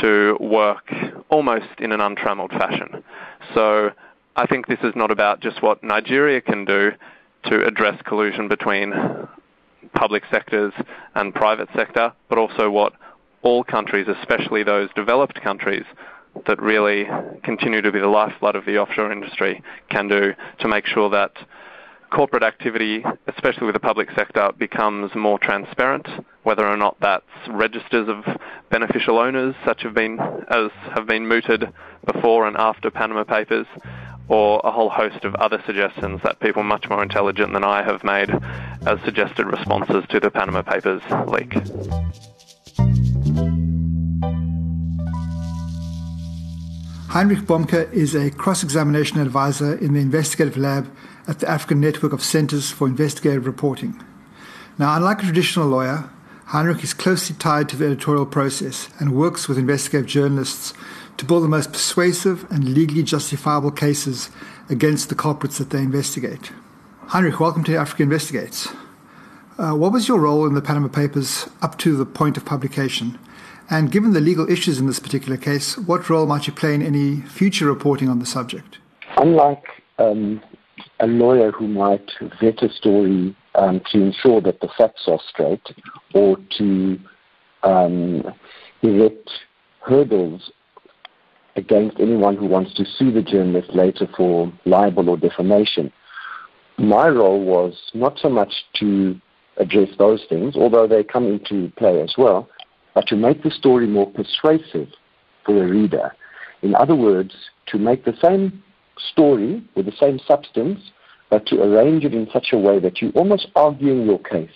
to 0.00 0.36
work 0.40 0.92
almost 1.28 1.66
in 1.78 1.92
an 1.92 2.00
untrammeled 2.00 2.50
fashion. 2.52 3.02
So 3.54 3.90
I 4.36 4.46
think 4.46 4.66
this 4.66 4.78
is 4.82 4.94
not 4.94 5.10
about 5.10 5.40
just 5.40 5.62
what 5.62 5.82
Nigeria 5.82 6.40
can 6.40 6.64
do 6.64 6.92
to 7.46 7.64
address 7.66 8.00
collusion 8.04 8.48
between 8.48 8.92
public 9.94 10.24
sectors 10.30 10.72
and 11.14 11.34
private 11.34 11.68
sector, 11.74 12.12
but 12.28 12.38
also 12.38 12.70
what 12.70 12.92
all 13.42 13.62
countries, 13.64 14.06
especially 14.08 14.62
those 14.62 14.88
developed 14.94 15.40
countries 15.40 15.84
that 16.46 16.60
really 16.60 17.06
continue 17.42 17.82
to 17.82 17.92
be 17.92 18.00
the 18.00 18.08
lifeblood 18.08 18.56
of 18.56 18.64
the 18.64 18.78
offshore 18.78 19.12
industry, 19.12 19.62
can 19.90 20.08
do 20.08 20.32
to 20.60 20.68
make 20.68 20.86
sure 20.86 21.10
that 21.10 21.32
corporate 22.10 22.42
activity, 22.42 23.04
especially 23.26 23.66
with 23.66 23.74
the 23.74 23.80
public 23.80 24.08
sector, 24.16 24.50
becomes 24.58 25.14
more 25.14 25.38
transparent, 25.38 26.06
whether 26.44 26.66
or 26.66 26.76
not 26.76 26.96
that's 27.00 27.24
registers 27.48 28.08
of 28.08 28.24
beneficial 28.70 29.18
owners, 29.18 29.54
such 29.64 29.82
have 29.82 29.94
been 29.94 30.18
as 30.50 30.70
have 30.94 31.06
been 31.06 31.26
mooted 31.26 31.72
before 32.12 32.46
and 32.46 32.56
after 32.56 32.90
Panama 32.90 33.24
Papers, 33.24 33.66
or 34.28 34.60
a 34.64 34.70
whole 34.70 34.90
host 34.90 35.24
of 35.24 35.34
other 35.36 35.62
suggestions 35.66 36.20
that 36.24 36.40
people 36.40 36.62
much 36.62 36.88
more 36.88 37.02
intelligent 37.02 37.52
than 37.52 37.64
I 37.64 37.82
have 37.82 38.02
made 38.02 38.30
as 38.86 38.98
suggested 39.04 39.46
responses 39.46 40.04
to 40.10 40.20
the 40.20 40.30
Panama 40.30 40.62
Papers 40.62 41.02
leak. 41.26 41.54
Heinrich 47.16 47.46
Bomke 47.46 47.90
is 47.94 48.14
a 48.14 48.30
cross-examination 48.30 49.20
advisor 49.20 49.74
in 49.74 49.94
the 49.94 50.00
investigative 50.00 50.58
lab 50.58 50.94
at 51.26 51.38
the 51.38 51.48
African 51.48 51.80
Network 51.80 52.12
of 52.12 52.22
Centers 52.22 52.70
for 52.70 52.86
Investigative 52.86 53.46
Reporting. 53.46 53.98
Now, 54.76 54.94
unlike 54.94 55.20
a 55.20 55.22
traditional 55.22 55.66
lawyer, 55.66 56.10
Heinrich 56.48 56.84
is 56.84 56.92
closely 56.92 57.34
tied 57.34 57.70
to 57.70 57.76
the 57.76 57.86
editorial 57.86 58.26
process 58.26 58.90
and 58.98 59.16
works 59.16 59.48
with 59.48 59.56
investigative 59.56 60.06
journalists 60.06 60.74
to 61.16 61.24
build 61.24 61.42
the 61.42 61.48
most 61.48 61.72
persuasive 61.72 62.44
and 62.52 62.74
legally 62.74 63.02
justifiable 63.02 63.70
cases 63.70 64.28
against 64.68 65.08
the 65.08 65.14
culprits 65.14 65.56
that 65.56 65.70
they 65.70 65.78
investigate. 65.78 66.52
Heinrich, 67.06 67.40
welcome 67.40 67.64
to 67.64 67.76
Africa 67.76 68.02
Investigates. 68.02 68.68
Uh, 69.56 69.72
what 69.72 69.90
was 69.90 70.06
your 70.06 70.20
role 70.20 70.46
in 70.46 70.52
the 70.52 70.60
Panama 70.60 70.88
Papers 70.88 71.48
up 71.62 71.78
to 71.78 71.96
the 71.96 72.04
point 72.04 72.36
of 72.36 72.44
publication? 72.44 73.18
And 73.68 73.90
given 73.90 74.12
the 74.12 74.20
legal 74.20 74.48
issues 74.48 74.78
in 74.78 74.86
this 74.86 75.00
particular 75.00 75.36
case, 75.36 75.76
what 75.76 76.08
role 76.08 76.26
might 76.26 76.46
you 76.46 76.52
play 76.52 76.74
in 76.74 76.82
any 76.82 77.22
future 77.22 77.66
reporting 77.66 78.08
on 78.08 78.20
the 78.20 78.26
subject? 78.26 78.78
Unlike 79.16 79.64
um, 79.98 80.40
a 81.00 81.06
lawyer 81.06 81.50
who 81.50 81.66
might 81.66 82.08
vet 82.40 82.62
a 82.62 82.68
story 82.72 83.36
um, 83.54 83.80
to 83.90 84.00
ensure 84.00 84.40
that 84.42 84.60
the 84.60 84.68
facts 84.78 85.02
are 85.08 85.18
straight 85.28 85.66
or 86.14 86.36
to 86.58 86.98
um, 87.62 88.22
erect 88.82 89.30
hurdles 89.80 90.52
against 91.56 91.98
anyone 91.98 92.36
who 92.36 92.46
wants 92.46 92.74
to 92.74 92.84
sue 92.84 93.10
the 93.10 93.22
journalist 93.22 93.70
later 93.74 94.06
for 94.16 94.52
libel 94.64 95.08
or 95.08 95.16
defamation. 95.16 95.90
My 96.78 97.08
role 97.08 97.42
was 97.42 97.74
not 97.94 98.18
so 98.20 98.28
much 98.28 98.52
to 98.74 99.18
address 99.56 99.88
those 99.98 100.22
things, 100.28 100.54
although 100.54 100.86
they 100.86 101.02
come 101.02 101.26
into 101.26 101.72
play 101.78 102.02
as 102.02 102.14
well, 102.18 102.48
but 102.96 103.06
to 103.06 103.14
make 103.14 103.42
the 103.42 103.50
story 103.50 103.86
more 103.86 104.10
persuasive 104.10 104.88
for 105.44 105.54
the 105.54 105.66
reader. 105.66 106.16
In 106.62 106.74
other 106.74 106.96
words, 106.96 107.34
to 107.66 107.76
make 107.76 108.06
the 108.06 108.16
same 108.24 108.62
story 109.12 109.62
with 109.76 109.84
the 109.84 109.92
same 110.00 110.18
substance, 110.26 110.80
but 111.28 111.44
to 111.48 111.62
arrange 111.62 112.06
it 112.06 112.14
in 112.14 112.26
such 112.32 112.54
a 112.54 112.58
way 112.58 112.78
that 112.78 113.02
you're 113.02 113.12
almost 113.12 113.48
arguing 113.54 114.06
your 114.06 114.18
case 114.18 114.48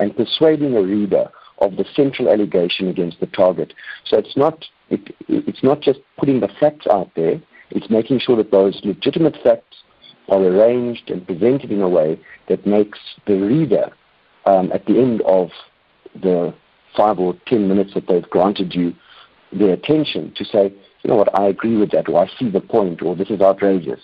and 0.00 0.16
persuading 0.16 0.74
a 0.74 0.82
reader 0.82 1.30
of 1.58 1.76
the 1.76 1.84
central 1.94 2.30
allegation 2.30 2.88
against 2.88 3.20
the 3.20 3.26
target. 3.26 3.74
So 4.06 4.16
it's 4.16 4.38
not 4.38 4.64
it, 4.88 5.14
it's 5.28 5.62
not 5.62 5.82
just 5.82 6.00
putting 6.18 6.40
the 6.40 6.48
facts 6.58 6.86
out 6.86 7.10
there, 7.14 7.42
it's 7.70 7.90
making 7.90 8.20
sure 8.20 8.36
that 8.36 8.50
those 8.50 8.80
legitimate 8.84 9.36
facts 9.44 9.76
are 10.30 10.40
arranged 10.40 11.10
and 11.10 11.26
presented 11.26 11.70
in 11.70 11.82
a 11.82 11.88
way 11.88 12.18
that 12.48 12.66
makes 12.66 12.98
the 13.26 13.34
reader, 13.34 13.90
um, 14.46 14.72
at 14.72 14.86
the 14.86 14.98
end 14.98 15.20
of 15.22 15.50
the 16.22 16.54
five 16.96 17.18
or 17.18 17.34
ten 17.46 17.68
minutes 17.68 17.94
that 17.94 18.06
they've 18.08 18.28
granted 18.28 18.74
you 18.74 18.94
their 19.52 19.74
attention, 19.74 20.32
to 20.36 20.44
say, 20.44 20.72
you 21.02 21.08
know 21.10 21.16
what, 21.16 21.38
I 21.38 21.46
agree 21.46 21.76
with 21.76 21.90
that, 21.90 22.08
or 22.08 22.24
I 22.24 22.30
see 22.38 22.48
the 22.48 22.60
point, 22.60 23.02
or 23.02 23.14
this 23.14 23.28
is 23.28 23.40
outrageous. 23.40 24.00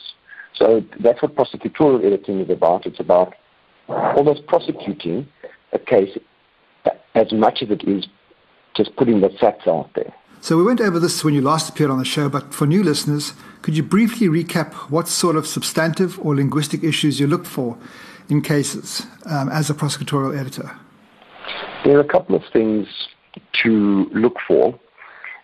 So 0.55 0.83
that's 1.01 1.23
what 1.23 1.35
prosecutorial 1.37 2.05
editing 2.05 2.41
is 2.41 2.51
about. 2.51 2.85
It's 2.85 3.01
about 3.01 3.35
almost 3.89 4.47
prosecuting 4.47 5.27
a 5.73 5.79
case 5.79 6.17
as 7.15 7.33
much 7.33 7.63
as 7.63 7.71
it 7.71 7.85
is 7.85 8.07
just 8.77 8.95
putting 8.97 9.21
the 9.21 9.31
facts 9.41 9.67
out 9.67 9.91
there. 9.95 10.13
So 10.41 10.57
we 10.57 10.63
went 10.63 10.81
over 10.81 11.01
this 11.01 11.25
when 11.25 11.35
you 11.35 11.41
last 11.41 11.69
appeared 11.69 11.91
on 11.91 11.99
the 11.99 12.05
show, 12.05 12.29
but 12.29 12.55
for 12.55 12.67
new 12.67 12.83
listeners, 12.83 13.33
could 13.63 13.77
you 13.77 13.83
briefly 13.83 14.29
recap 14.29 14.73
what 14.91 15.09
sort 15.09 15.35
of 15.35 15.47
substantive 15.47 16.19
or 16.21 16.37
linguistic 16.37 16.85
issues 16.85 17.19
you 17.19 17.27
look 17.27 17.45
for 17.45 17.77
in 18.29 18.41
cases 18.43 19.07
um, 19.27 19.49
as 19.49 19.69
a 19.69 19.75
prosecutorial 19.75 20.39
editor? 20.39 20.79
There 21.85 21.97
are 21.97 22.01
a 22.01 22.09
couple 22.09 22.35
of 22.35 22.43
things 22.53 22.87
to 23.63 24.11
look 24.13 24.37
for, 24.47 24.79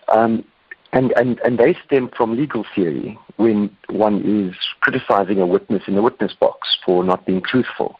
um, 0.08 0.44
and, 0.92 1.12
and, 1.16 1.40
and 1.40 1.58
they 1.58 1.76
stem 1.84 2.10
from 2.16 2.36
legal 2.36 2.64
theory 2.74 3.18
when 3.36 3.76
one 3.88 4.22
is 4.24 4.54
criticizing 4.80 5.40
a 5.40 5.46
witness 5.46 5.82
in 5.86 5.94
the 5.94 6.02
witness 6.02 6.32
box 6.38 6.76
for 6.84 7.02
not 7.02 7.26
being 7.26 7.42
truthful. 7.42 7.98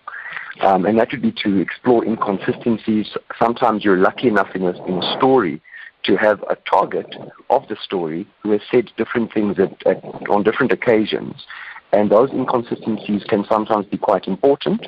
Um, 0.60 0.86
and 0.86 0.98
that 0.98 1.08
would 1.10 1.22
be 1.22 1.32
to 1.42 1.58
explore 1.58 2.04
inconsistencies. 2.04 3.16
Sometimes 3.38 3.84
you're 3.84 3.98
lucky 3.98 4.28
enough 4.28 4.54
in 4.54 4.62
a, 4.62 4.84
in 4.86 5.02
a 5.02 5.16
story 5.16 5.60
to 6.04 6.16
have 6.16 6.42
a 6.48 6.56
target 6.70 7.06
of 7.50 7.66
the 7.68 7.76
story 7.82 8.26
who 8.42 8.52
has 8.52 8.60
said 8.70 8.90
different 8.96 9.32
things 9.32 9.58
at, 9.58 9.86
at, 9.86 10.04
on 10.28 10.42
different 10.42 10.70
occasions. 10.70 11.46
And 11.92 12.10
those 12.10 12.30
inconsistencies 12.30 13.24
can 13.24 13.44
sometimes 13.48 13.86
be 13.86 13.98
quite 13.98 14.26
important. 14.28 14.86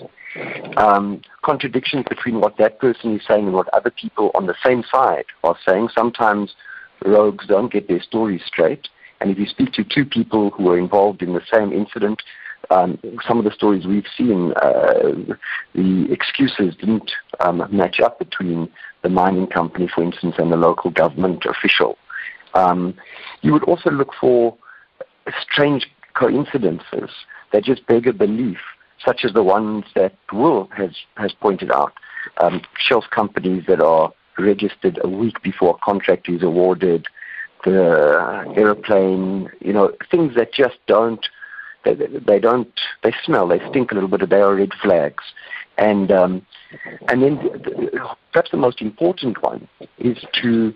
Um, 0.76 1.22
contradictions 1.42 2.04
between 2.08 2.40
what 2.40 2.56
that 2.58 2.78
person 2.78 3.14
is 3.16 3.22
saying 3.26 3.46
and 3.46 3.54
what 3.54 3.72
other 3.72 3.90
people 3.90 4.30
on 4.34 4.46
the 4.46 4.54
same 4.64 4.84
side 4.90 5.24
are 5.44 5.56
saying. 5.66 5.88
Sometimes 5.94 6.54
rogues 7.04 7.46
don't 7.46 7.72
get 7.72 7.88
their 7.88 8.02
stories 8.02 8.42
straight. 8.46 8.88
And 9.20 9.30
if 9.30 9.38
you 9.38 9.46
speak 9.46 9.72
to 9.72 9.84
two 9.84 10.04
people 10.04 10.50
who 10.50 10.68
are 10.70 10.78
involved 10.78 11.22
in 11.22 11.32
the 11.32 11.40
same 11.52 11.72
incident, 11.72 12.22
um, 12.70 12.98
some 13.26 13.38
of 13.38 13.44
the 13.44 13.50
stories 13.50 13.86
we've 13.86 14.06
seen, 14.16 14.52
uh, 14.62 15.12
the 15.74 16.08
excuses 16.10 16.74
didn't 16.76 17.12
um, 17.40 17.66
match 17.70 18.00
up 18.00 18.18
between 18.18 18.68
the 19.02 19.08
mining 19.08 19.46
company, 19.46 19.88
for 19.94 20.02
instance, 20.02 20.34
and 20.38 20.50
the 20.50 20.56
local 20.56 20.90
government 20.90 21.44
official. 21.46 21.96
Um, 22.54 22.94
you 23.42 23.52
would 23.52 23.64
also 23.64 23.90
look 23.90 24.12
for 24.20 24.56
strange 25.40 25.86
coincidences 26.14 27.10
that 27.52 27.64
just 27.64 27.86
beg 27.86 28.06
a 28.06 28.12
belief, 28.12 28.58
such 29.04 29.24
as 29.24 29.32
the 29.32 29.42
ones 29.42 29.84
that 29.94 30.14
Will 30.32 30.68
has, 30.76 30.90
has 31.16 31.32
pointed 31.32 31.70
out. 31.70 31.92
um, 32.38 32.62
shelf 32.78 33.04
companies 33.10 33.64
that 33.66 33.80
are 33.80 34.12
registered 34.38 34.98
a 35.02 35.08
week 35.08 35.42
before 35.42 35.76
a 35.76 35.84
contract 35.84 36.28
is 36.28 36.42
awarded, 36.42 37.06
the 37.64 38.52
aeroplane, 38.56 39.50
you 39.60 39.72
know, 39.72 39.92
things 40.10 40.34
that 40.34 40.52
just 40.52 40.76
don't, 40.86 41.26
they, 41.84 41.94
they 41.94 42.38
don't, 42.38 42.72
they 43.02 43.12
smell, 43.24 43.48
they 43.48 43.60
stink 43.70 43.90
a 43.90 43.94
little 43.94 44.08
bit, 44.08 44.28
they 44.28 44.40
are 44.40 44.54
red 44.54 44.72
flags. 44.82 45.24
And, 45.78 46.10
um, 46.10 46.46
and 47.08 47.22
then 47.22 47.36
the, 47.36 48.16
perhaps 48.32 48.50
the 48.50 48.56
most 48.56 48.80
important 48.80 49.42
one 49.42 49.68
is 49.98 50.18
to, 50.42 50.74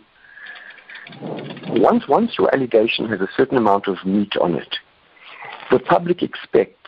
once, 1.68 2.08
once 2.08 2.38
your 2.38 2.54
allegation 2.54 3.08
has 3.08 3.20
a 3.20 3.28
certain 3.36 3.56
amount 3.56 3.88
of 3.88 4.04
meat 4.04 4.36
on 4.40 4.54
it, 4.54 4.76
the 5.70 5.78
public 5.78 6.22
expects 6.22 6.79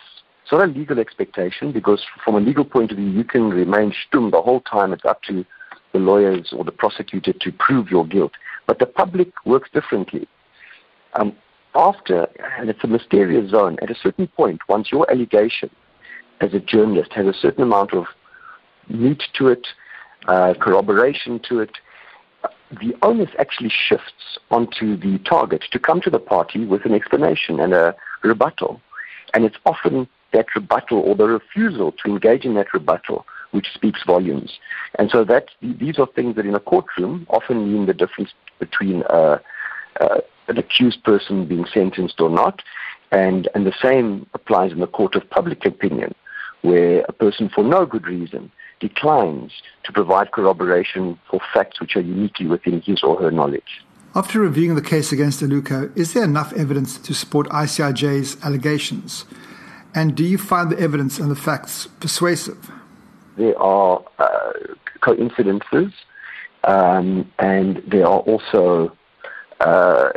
not 0.53 0.69
a 0.69 0.73
legal 0.73 0.99
expectation 0.99 1.73
because 1.73 2.03
from 2.25 2.37
a 2.37 2.41
legal 2.41 2.65
point 2.65 2.91
of 2.93 2.99
view, 2.99 3.09
you 3.09 3.25
can 3.25 3.51
remain 3.51 3.93
stum 3.93 4.31
the 4.31 4.41
whole 4.41 4.61
time. 4.61 4.93
It's 4.93 5.05
up 5.05 5.23
to 5.25 5.45
the 5.93 5.99
lawyers 5.99 6.53
or 6.57 6.65
the 6.65 6.73
prosecutor 6.73 7.33
to 7.33 7.53
prove 7.53 7.89
your 7.91 8.07
guilt. 8.07 8.33
But 8.67 8.79
the 8.79 8.87
public 8.87 9.33
works 9.45 9.71
differently. 9.73 10.29
Um, 11.15 11.35
after, 11.75 12.29
and 12.59 12.69
it's 12.69 12.85
a 12.85 12.87
mysterious 12.87 13.51
zone, 13.51 13.79
at 13.83 13.91
a 13.91 13.95
certain 13.95 14.27
point, 14.27 14.61
once 14.69 14.93
your 14.93 15.11
allegation 15.11 15.71
as 16.41 16.53
a 16.55 16.61
journalist 16.61 17.13
has 17.15 17.27
a 17.27 17.33
certain 17.33 17.63
amount 17.63 17.95
of 17.95 18.05
meat 18.89 19.23
to 19.39 19.49
it, 19.49 19.67
uh, 20.29 20.55
corroboration 20.61 21.41
to 21.49 21.61
it, 21.61 21.71
the 22.81 22.95
onus 23.03 23.31
actually 23.39 23.71
shifts 23.71 24.39
onto 24.51 24.97
the 24.97 25.19
target 25.21 25.65
to 25.71 25.79
come 25.79 26.01
to 26.01 26.11
the 26.11 26.19
party 26.19 26.65
with 26.65 26.85
an 26.85 26.95
explanation 26.95 27.61
and 27.61 27.73
a 27.73 27.95
rebuttal. 28.23 28.81
And 29.35 29.45
it's 29.45 29.57
often 29.67 30.09
that 30.33 30.47
rebuttal 30.55 30.99
or 30.99 31.15
the 31.15 31.27
refusal 31.27 31.93
to 31.93 32.11
engage 32.11 32.45
in 32.45 32.55
that 32.55 32.73
rebuttal 32.73 33.27
which 33.53 33.69
speaks 33.75 34.03
volumes. 34.05 34.59
And 34.99 35.11
so 35.11 35.25
that 35.25 35.49
these 35.61 35.99
are 35.99 36.07
things 36.07 36.37
that 36.37 36.47
in 36.47 36.55
a 36.55 36.61
courtroom 36.61 37.27
often 37.31 37.73
mean 37.73 37.87
the 37.87 37.95
difference 37.95 38.31
between 38.59 39.03
uh, 39.05 39.39
uh, 40.01 40.21
an 40.49 40.59
accused 40.59 41.05
person 41.05 41.47
being 41.47 41.67
sentenced 41.73 42.21
or 42.21 42.31
not. 42.31 42.63
And, 43.11 43.49
and 43.55 43.67
the 43.67 43.75
same 43.81 44.27
applies 44.35 44.73
in 44.73 44.81
the 44.81 44.87
court 44.87 45.15
of 45.15 45.29
public 45.29 45.67
opinion, 45.67 46.15
where 46.63 47.05
a 47.09 47.13
person 47.13 47.51
for 47.55 47.63
no 47.63 47.85
good 47.85 48.07
reason 48.07 48.51
declines 48.81 49.53
to 49.85 49.93
provide 49.93 50.33
corroboration 50.33 51.19
for 51.31 51.41
facts 51.55 51.81
which 51.81 51.95
are 51.95 52.01
uniquely 52.01 52.47
within 52.47 52.81
his 52.81 53.03
or 53.03 53.21
her 53.21 53.31
knowledge. 53.31 53.85
After 54.15 54.41
reviewing 54.41 54.75
the 54.75 54.83
case 54.83 55.13
against 55.13 55.41
Aluko, 55.41 55.97
is 55.97 56.13
there 56.13 56.25
enough 56.25 56.53
evidence 56.55 56.99
to 56.99 57.15
support 57.15 57.49
ICIJ's 57.49 58.43
allegations? 58.43 59.25
And 59.95 60.15
do 60.15 60.25
you 60.25 60.39
find 60.39 60.71
the 60.71 60.79
evidence 60.79 61.19
and 61.19 61.31
the 61.31 61.37
facts 61.37 61.87
persuasive? 62.01 62.71
There 63.37 63.59
are 63.59 64.03
uh, 64.19 64.53
coincidences, 65.01 65.93
um, 66.65 67.31
and 67.39 67.83
there 67.87 68.07
are 68.07 68.21
also 68.21 68.97
uh, 69.61 70.11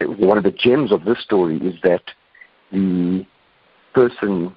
one 0.00 0.38
of 0.38 0.44
the 0.44 0.50
gems 0.50 0.92
of 0.92 1.04
this 1.04 1.18
story 1.20 1.58
is 1.58 1.74
that 1.82 2.02
the 2.72 3.26
person 3.94 4.54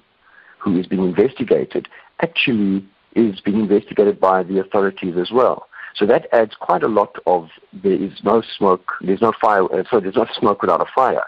who 0.58 0.78
is 0.78 0.86
being 0.86 1.04
investigated 1.04 1.88
actually 2.20 2.86
is 3.14 3.40
being 3.40 3.60
investigated 3.60 4.20
by 4.20 4.42
the 4.42 4.58
authorities 4.58 5.16
as 5.16 5.30
well. 5.30 5.68
So 5.94 6.06
that 6.06 6.26
adds 6.32 6.54
quite 6.58 6.82
a 6.82 6.88
lot 6.88 7.16
of 7.26 7.50
there 7.72 7.92
is 7.92 8.12
no 8.24 8.42
smoke, 8.56 8.92
there's 9.02 9.20
no 9.20 9.32
fire, 9.40 9.64
uh, 9.64 9.84
so 9.90 10.00
there's 10.00 10.16
no 10.16 10.26
smoke 10.38 10.62
without 10.62 10.80
a 10.80 10.90
fire 10.94 11.24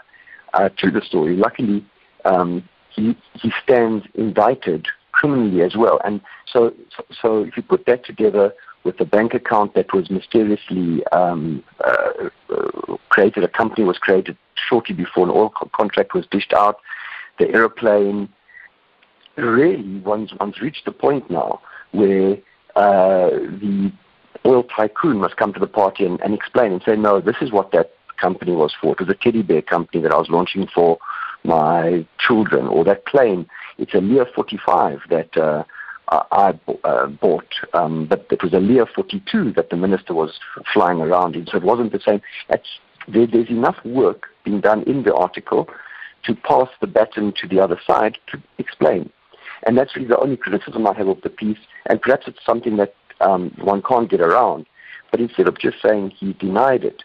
uh, 0.53 0.69
to 0.69 0.89
the 0.89 1.01
story. 1.01 1.35
Luckily, 1.35 1.85
um, 2.23 2.67
he, 2.95 3.15
he 3.33 3.51
stands 3.63 4.05
indicted 4.15 4.87
criminally 5.11 5.61
as 5.61 5.75
well. 5.75 5.99
And 6.03 6.21
so, 6.45 6.73
so 7.21 7.43
if 7.43 7.57
you 7.57 7.63
put 7.63 7.85
that 7.85 8.05
together 8.05 8.53
with 8.83 8.97
the 8.97 9.05
bank 9.05 9.33
account 9.33 9.73
that 9.73 9.93
was 9.93 10.09
mysteriously 10.09 11.05
um, 11.07 11.63
uh, 11.83 12.29
created, 13.09 13.43
a 13.43 13.47
company 13.47 13.83
was 13.83 13.97
created 13.97 14.37
shortly 14.69 14.95
before 14.95 15.25
an 15.25 15.31
oil 15.31 15.49
co- 15.49 15.69
contract 15.73 16.13
was 16.13 16.25
dished 16.29 16.53
out, 16.53 16.79
the 17.39 17.49
aeroplane, 17.49 18.29
really 19.35 19.99
one's, 19.99 20.33
one's 20.39 20.61
reached 20.61 20.85
the 20.85 20.91
point 20.91 21.29
now 21.29 21.59
where 21.91 22.37
uh, 22.75 23.29
the 23.29 23.91
oil 24.45 24.63
tycoon 24.63 25.17
must 25.17 25.37
come 25.37 25.53
to 25.53 25.59
the 25.59 25.67
party 25.67 26.05
and, 26.05 26.21
and 26.21 26.33
explain 26.33 26.71
and 26.71 26.83
say, 26.83 26.95
no, 26.95 27.19
this 27.19 27.37
is 27.41 27.51
what 27.51 27.71
that 27.71 27.93
company 28.17 28.53
was 28.53 28.73
for. 28.79 28.93
It 28.93 28.99
was 28.99 29.09
a 29.09 29.15
teddy 29.15 29.41
bear 29.41 29.61
company 29.61 30.01
that 30.03 30.11
I 30.11 30.17
was 30.17 30.29
launching 30.29 30.67
for 30.73 30.99
my 31.45 32.05
children, 32.19 32.67
or 32.67 32.83
that 32.85 33.05
plane. 33.05 33.47
It's 33.77 33.93
a 33.93 33.99
Lear 33.99 34.25
45 34.33 35.01
that 35.09 35.37
uh, 35.37 35.63
I 36.09 36.53
uh, 36.83 37.07
bought, 37.07 37.53
um, 37.73 38.05
but 38.07 38.27
it 38.31 38.43
was 38.43 38.53
a 38.53 38.59
Lear 38.59 38.85
42 38.85 39.53
that 39.53 39.69
the 39.69 39.77
minister 39.77 40.13
was 40.13 40.39
flying 40.73 41.01
around 41.01 41.35
in. 41.35 41.45
So 41.47 41.57
it 41.57 41.63
wasn't 41.63 41.91
the 41.91 41.99
same. 41.99 42.21
There, 43.07 43.27
there's 43.27 43.49
enough 43.49 43.77
work 43.83 44.27
being 44.43 44.61
done 44.61 44.83
in 44.83 45.03
the 45.03 45.13
article 45.13 45.67
to 46.23 46.35
pass 46.35 46.69
the 46.81 46.87
baton 46.87 47.33
to 47.41 47.47
the 47.47 47.59
other 47.59 47.79
side 47.85 48.17
to 48.31 48.41
explain. 48.57 49.11
And 49.65 49.77
that's 49.77 49.95
really 49.95 50.07
the 50.07 50.19
only 50.19 50.37
criticism 50.37 50.85
I 50.87 50.93
have 50.93 51.07
of 51.07 51.21
the 51.21 51.29
piece. 51.29 51.57
And 51.87 52.01
perhaps 52.01 52.27
it's 52.27 52.43
something 52.45 52.77
that 52.77 52.95
um, 53.21 53.55
one 53.59 53.81
can't 53.81 54.09
get 54.09 54.21
around. 54.21 54.65
But 55.11 55.21
instead 55.21 55.47
of 55.47 55.57
just 55.59 55.81
saying 55.81 56.11
he 56.11 56.33
denied 56.33 56.83
it, 56.83 57.03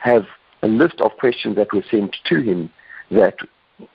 have 0.00 0.26
a 0.62 0.68
list 0.68 1.00
of 1.00 1.12
questions 1.18 1.56
that 1.56 1.72
were 1.72 1.84
sent 1.90 2.16
to 2.24 2.40
him 2.40 2.70
that 3.12 3.36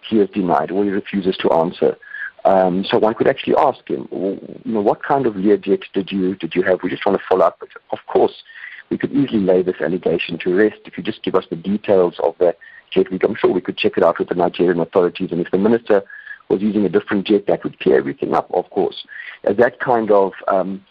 he 0.07 0.17
has 0.17 0.29
denied 0.29 0.71
or 0.71 0.83
he 0.83 0.89
refuses 0.89 1.37
to 1.37 1.51
answer. 1.51 1.97
Um, 2.45 2.85
so 2.89 2.97
one 2.97 3.13
could 3.13 3.27
actually 3.27 3.55
ask 3.57 3.87
him, 3.89 4.07
you 4.11 4.73
know, 4.73 4.81
what 4.81 5.03
kind 5.03 5.25
of 5.25 5.33
Learjet 5.33 5.83
did 5.93 6.11
you 6.11 6.35
did 6.35 6.55
you 6.55 6.63
have? 6.63 6.79
We're 6.81 6.89
just 6.89 7.05
want 7.05 7.19
to 7.19 7.25
follow 7.27 7.45
up. 7.45 7.57
But 7.59 7.69
of 7.91 7.99
course, 8.07 8.43
we 8.89 8.97
could 8.97 9.11
easily 9.11 9.39
lay 9.39 9.63
this 9.63 9.81
allegation 9.81 10.37
to 10.39 10.55
rest 10.55 10.77
if 10.85 10.97
you 10.97 11.03
just 11.03 11.23
give 11.23 11.35
us 11.35 11.45
the 11.49 11.55
details 11.55 12.15
of 12.23 12.35
the 12.39 12.55
jet. 12.91 13.07
I'm 13.11 13.35
sure 13.35 13.51
we 13.51 13.61
could 13.61 13.77
check 13.77 13.97
it 13.97 14.03
out 14.03 14.19
with 14.19 14.29
the 14.29 14.35
Nigerian 14.35 14.79
authorities, 14.79 15.31
and 15.31 15.41
if 15.41 15.51
the 15.51 15.57
minister 15.57 16.03
was 16.49 16.61
using 16.61 16.85
a 16.85 16.89
different 16.89 17.27
jet, 17.27 17.47
that 17.47 17.63
would 17.63 17.79
clear 17.79 17.97
everything 17.97 18.33
up. 18.33 18.49
Of 18.53 18.69
course, 18.69 19.05
As 19.43 19.57
that 19.57 19.79
kind 19.79 20.11
of 20.11 20.31
um, 20.47 20.85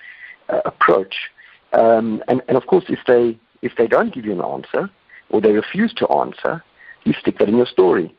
uh, 0.50 0.60
approach, 0.66 1.14
um, 1.72 2.22
and, 2.28 2.42
and 2.48 2.56
of 2.56 2.66
course, 2.66 2.84
if 2.88 3.00
they 3.06 3.38
if 3.62 3.72
they 3.78 3.86
don't 3.86 4.12
give 4.12 4.24
you 4.24 4.32
an 4.32 4.42
answer 4.42 4.90
or 5.30 5.40
they 5.40 5.52
refuse 5.52 5.92
to 5.94 6.06
answer, 6.08 6.62
you 7.06 7.14
stick 7.20 7.38
that 7.38 7.48
in 7.48 7.56
your 7.56 7.66
story. 7.66 8.14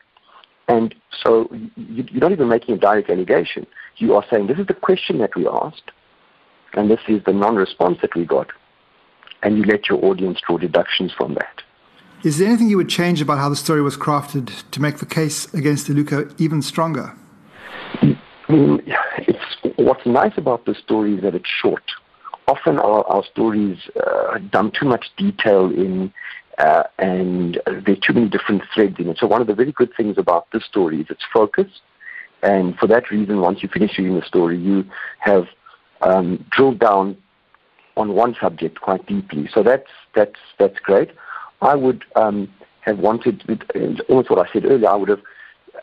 And 0.67 0.93
so 1.23 1.47
you, 1.76 2.06
you're 2.12 2.21
not 2.21 2.32
even 2.32 2.50
making 2.50 2.76
a 2.76 2.78
direct 2.78 3.10
allegation. 3.10 3.67
You 3.97 4.15
are 4.15 4.26
saying, 4.30 4.47
this 4.47 4.58
is 4.58 4.67
the 4.67 4.73
question 4.73 5.17
that 5.19 5.36
we 5.36 5.47
asked, 5.47 5.91
and 6.73 6.89
this 6.89 7.00
is 7.08 7.23
the 7.26 7.34
non-response 7.34 8.00
that 8.02 8.15
we 8.15 8.26
got. 8.26 8.47
And 9.43 9.58
you 9.58 9.63
let 9.63 9.88
your 9.88 10.04
audience 10.04 10.39
draw 10.45 10.58
deductions 10.58 11.12
from 11.15 11.36
that. 11.36 11.62
Is 12.23 12.39
there 12.39 12.47
anything 12.47 12.69
you 12.69 12.78
would 12.78 12.89
change 12.89 13.21
about 13.21 13.38
how 13.38 13.50
the 13.50 13.56
story 13.56 13.82
was 13.82 13.95
crafted 13.95 14.69
to 14.71 14.82
make 14.82 14.97
the 14.97 15.06
case 15.06 15.54
against 15.54 15.88
Aluko 15.88 16.34
even 16.41 16.62
stronger? 16.62 17.15
I 18.02 18.17
mean, 18.50 18.82
it's, 19.19 19.78
what's 19.78 20.06
nice 20.06 20.34
about 20.38 20.65
the 20.65 20.73
story 20.73 21.15
is 21.15 21.21
that 21.21 21.36
it's 21.36 21.50
short. 21.50 21.84
Often 22.47 22.80
our, 22.80 23.06
our 23.08 23.23
stories 23.23 23.78
uh, 24.06 24.39
dump 24.52 24.73
too 24.73 24.88
much 24.88 25.12
detail 25.17 25.65
in 25.69 26.12
uh, 26.58 26.84
and 26.98 27.62
there 27.65 27.93
are 27.93 27.96
too 27.96 28.13
many 28.13 28.30
different 28.30 28.63
threads 28.74 28.96
in 29.00 29.10
it. 29.10 29.17
So 29.20 29.28
one 29.28 29.41
of 29.41 29.48
the 29.48 29.56
very 29.56 29.72
good 29.72 29.91
things 29.96 30.17
about 30.17 30.48
this 30.52 30.65
story 30.65 31.02
is 31.02 31.08
its 31.10 31.24
focus, 31.32 31.67
and 32.41 32.78
for 32.78 32.88
that 32.88 33.10
reason, 33.12 33.41
once 33.41 33.63
you 33.63 33.70
finish 33.70 33.98
reading 33.98 34.15
the 34.20 34.26
story, 34.26 34.58
you 34.58 34.86
have 35.20 35.46
um, 36.02 36.46
drilled 36.52 36.80
down 36.80 37.17
on 37.96 38.13
one 38.13 38.36
subject 38.39 38.80
quite 38.82 39.06
deeply. 39.08 39.50
So 39.54 39.63
that's 39.63 39.89
that's 40.15 40.39
that's 40.60 40.80
great. 40.80 41.12
I 41.62 41.76
would 41.76 42.06
um, 42.15 42.54
have 42.82 43.00
wanted, 43.00 43.43
almost 44.08 44.30
what 44.30 44.48
I 44.48 44.52
said 44.54 44.65
earlier, 44.65 44.89
I 44.89 44.96
would 44.96 45.10
have, 45.10 45.22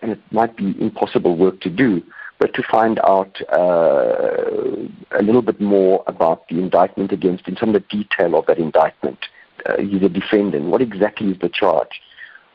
and 0.00 0.12
it 0.12 0.20
might 0.30 0.56
be 0.56 0.74
impossible 0.80 1.36
work 1.36 1.60
to 1.62 1.70
do, 1.70 2.02
but 2.38 2.54
to 2.54 2.62
find 2.62 2.98
out 3.00 3.36
uh, 3.52 5.18
a 5.18 5.22
little 5.22 5.42
bit 5.42 5.60
more 5.60 6.04
about 6.06 6.48
the 6.48 6.58
indictment 6.58 7.12
against 7.12 7.46
him, 7.46 7.56
some 7.58 7.74
of 7.74 7.74
the 7.74 7.86
detail 7.90 8.36
of 8.38 8.46
that 8.46 8.58
indictment 8.58 9.18
uh, 9.66 9.80
he's 9.80 10.02
a 10.02 10.08
defendant. 10.08 10.66
What 10.66 10.82
exactly 10.82 11.30
is 11.30 11.38
the 11.38 11.48
charge? 11.48 12.00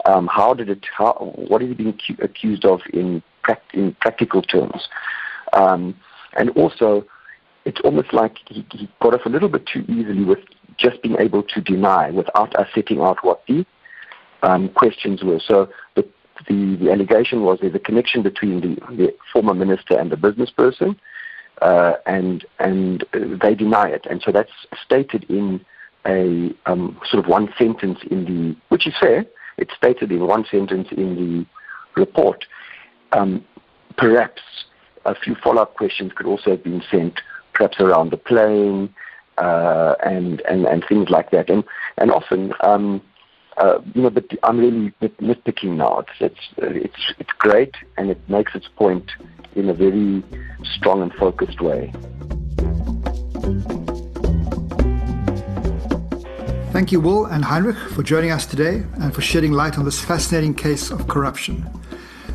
Um, 0.06 0.28
how 0.28 0.54
did 0.54 0.70
it? 0.70 0.86
How, 0.96 1.14
what 1.36 1.62
is 1.62 1.70
he 1.70 1.74
being 1.76 1.94
cu- 1.94 2.24
accused 2.24 2.66
of 2.66 2.82
in, 2.94 3.22
in 3.74 3.96
practical 4.00 4.42
terms? 4.42 4.88
Um, 5.54 5.96
and 6.38 6.52
also, 6.52 7.06
it's 7.66 7.82
almost 7.84 8.14
like 8.14 8.38
he, 8.48 8.66
he 8.72 8.90
got 9.02 9.14
off 9.14 9.26
a 9.26 9.30
little 9.30 9.50
bit 9.50 9.66
too 9.66 9.82
easily 9.90 10.24
with 10.24 10.40
just 10.78 11.02
being 11.02 11.18
able 11.20 11.44
to 11.44 11.62
deny 11.62 12.10
without 12.12 12.56
us 12.56 12.68
setting 12.74 13.02
out 13.02 13.18
what 13.24 13.46
the 13.48 13.66
um, 14.44 14.70
questions 14.70 15.24
were. 15.24 15.40
So 15.40 15.70
the, 15.96 16.08
the, 16.48 16.78
the 16.78 16.92
allegation 16.92 17.42
was 17.42 17.60
there's 17.62 17.76
a 17.76 17.80
connection 17.80 18.24
between 18.24 18.62
the, 18.62 18.76
the 18.96 19.16
former 19.34 19.54
minister 19.54 20.00
and 20.00 20.10
the 20.10 20.18
business 20.18 20.50
person, 20.50 20.98
uh, 21.62 21.94
and 22.06 22.46
and 22.60 23.04
they 23.14 23.54
deny 23.54 23.90
it. 23.90 24.06
And 24.10 24.22
so 24.22 24.32
that's 24.32 24.52
stated 24.86 25.26
in 25.30 25.66
a 26.06 26.54
um, 26.66 27.00
sort 27.10 27.24
of 27.24 27.30
one 27.30 27.54
sentence 27.58 28.00
in 28.10 28.26
the, 28.26 28.56
which 28.70 28.88
is 28.88 28.94
fair, 29.00 29.26
it's 29.58 29.74
stated 29.76 30.12
in 30.12 30.26
one 30.26 30.46
sentence 30.50 30.88
in 30.92 31.16
the 31.16 32.00
report. 32.00 32.46
Um, 33.12 33.44
perhaps 33.98 34.42
a 35.06 35.16
few 35.16 35.36
follow-up 35.36 35.76
questions 35.76 36.12
could 36.16 36.26
also 36.26 36.52
have 36.52 36.64
been 36.64 36.84
sent. 36.90 37.20
perhaps 37.60 37.80
around 37.82 38.12
the 38.12 38.18
plane, 38.18 38.94
uh, 39.38 39.96
and, 40.06 40.42
and, 40.42 40.66
and 40.66 40.86
things 40.88 41.10
like 41.10 41.32
that. 41.32 41.50
And, 41.50 41.64
and 41.98 42.10
often, 42.12 42.54
um, 42.62 43.02
uh, 43.58 43.80
you 43.94 44.02
know, 44.02 44.10
but 44.10 44.26
I'm 44.44 44.58
really 44.58 44.94
nitpicking 45.02 45.76
now. 45.76 46.00
It's, 46.00 46.12
it's, 46.22 46.40
it's, 46.58 47.14
it's 47.20 47.32
great 47.38 47.76
and 47.98 48.10
it 48.10 48.20
makes 48.30 48.56
its 48.56 48.70
point 48.78 49.12
in 49.56 49.70
a 49.70 49.74
very 49.74 50.24
strong 50.64 51.02
and 51.02 51.14
focused 51.14 51.60
way. 51.60 51.92
Thank 56.72 56.92
you, 56.92 57.00
Will 57.00 57.26
and 57.26 57.44
Heinrich, 57.44 57.78
for 57.78 58.04
joining 58.04 58.30
us 58.30 58.46
today 58.46 58.84
and 59.02 59.14
for 59.14 59.22
shedding 59.22 59.52
light 59.52 59.80
on 59.80 59.86
this 59.86 60.00
fascinating 60.00 60.54
case 60.54 60.92
of 60.92 61.08
corruption. 61.08 61.68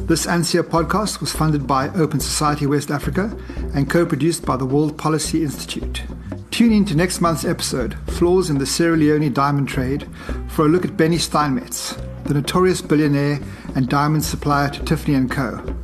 This 0.00 0.26
ANCIR 0.26 0.64
podcast 0.64 1.20
was 1.20 1.32
funded 1.32 1.68
by 1.68 1.88
Open 1.90 2.18
Society 2.18 2.66
West 2.66 2.90
Africa 2.90 3.34
and 3.74 3.88
co 3.88 4.04
produced 4.04 4.44
by 4.44 4.56
the 4.56 4.66
World 4.66 4.98
Policy 4.98 5.44
Institute. 5.44 6.02
Tune 6.50 6.72
in 6.72 6.84
to 6.86 6.96
next 6.96 7.20
month's 7.20 7.44
episode, 7.44 7.96
Flaws 8.08 8.50
in 8.50 8.58
the 8.58 8.66
Sierra 8.66 8.96
Leone 8.96 9.32
Diamond 9.32 9.68
Trade, 9.68 10.08
for 10.48 10.66
a 10.66 10.68
look 10.68 10.84
at 10.84 10.96
Beny 10.96 11.20
Steinmetz, 11.20 11.96
the 12.24 12.34
notorious 12.34 12.82
billionaire 12.82 13.38
and 13.76 13.88
diamond 13.88 14.24
supplier 14.24 14.68
to 14.68 14.84
Tiffany 14.84 15.28
& 15.28 15.30
Co. 15.30 15.76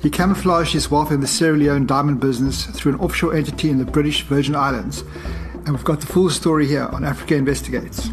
He 0.00 0.10
camouflaged 0.10 0.72
his 0.72 0.90
wealth 0.92 1.10
in 1.10 1.20
the 1.20 1.26
Sierra 1.26 1.56
Leone 1.56 1.86
diamond 1.86 2.20
business 2.20 2.66
through 2.66 2.92
an 2.92 3.00
offshore 3.00 3.34
entity 3.34 3.68
in 3.68 3.78
the 3.78 3.84
British 3.84 4.22
Virgin 4.22 4.54
Islands, 4.54 5.02
and 5.66 5.74
we've 5.74 5.84
got 5.84 6.00
the 6.00 6.06
full 6.06 6.30
story 6.30 6.66
here 6.66 6.88
on 6.92 7.04
Africa 7.04 7.34
Investigates. 7.34 8.08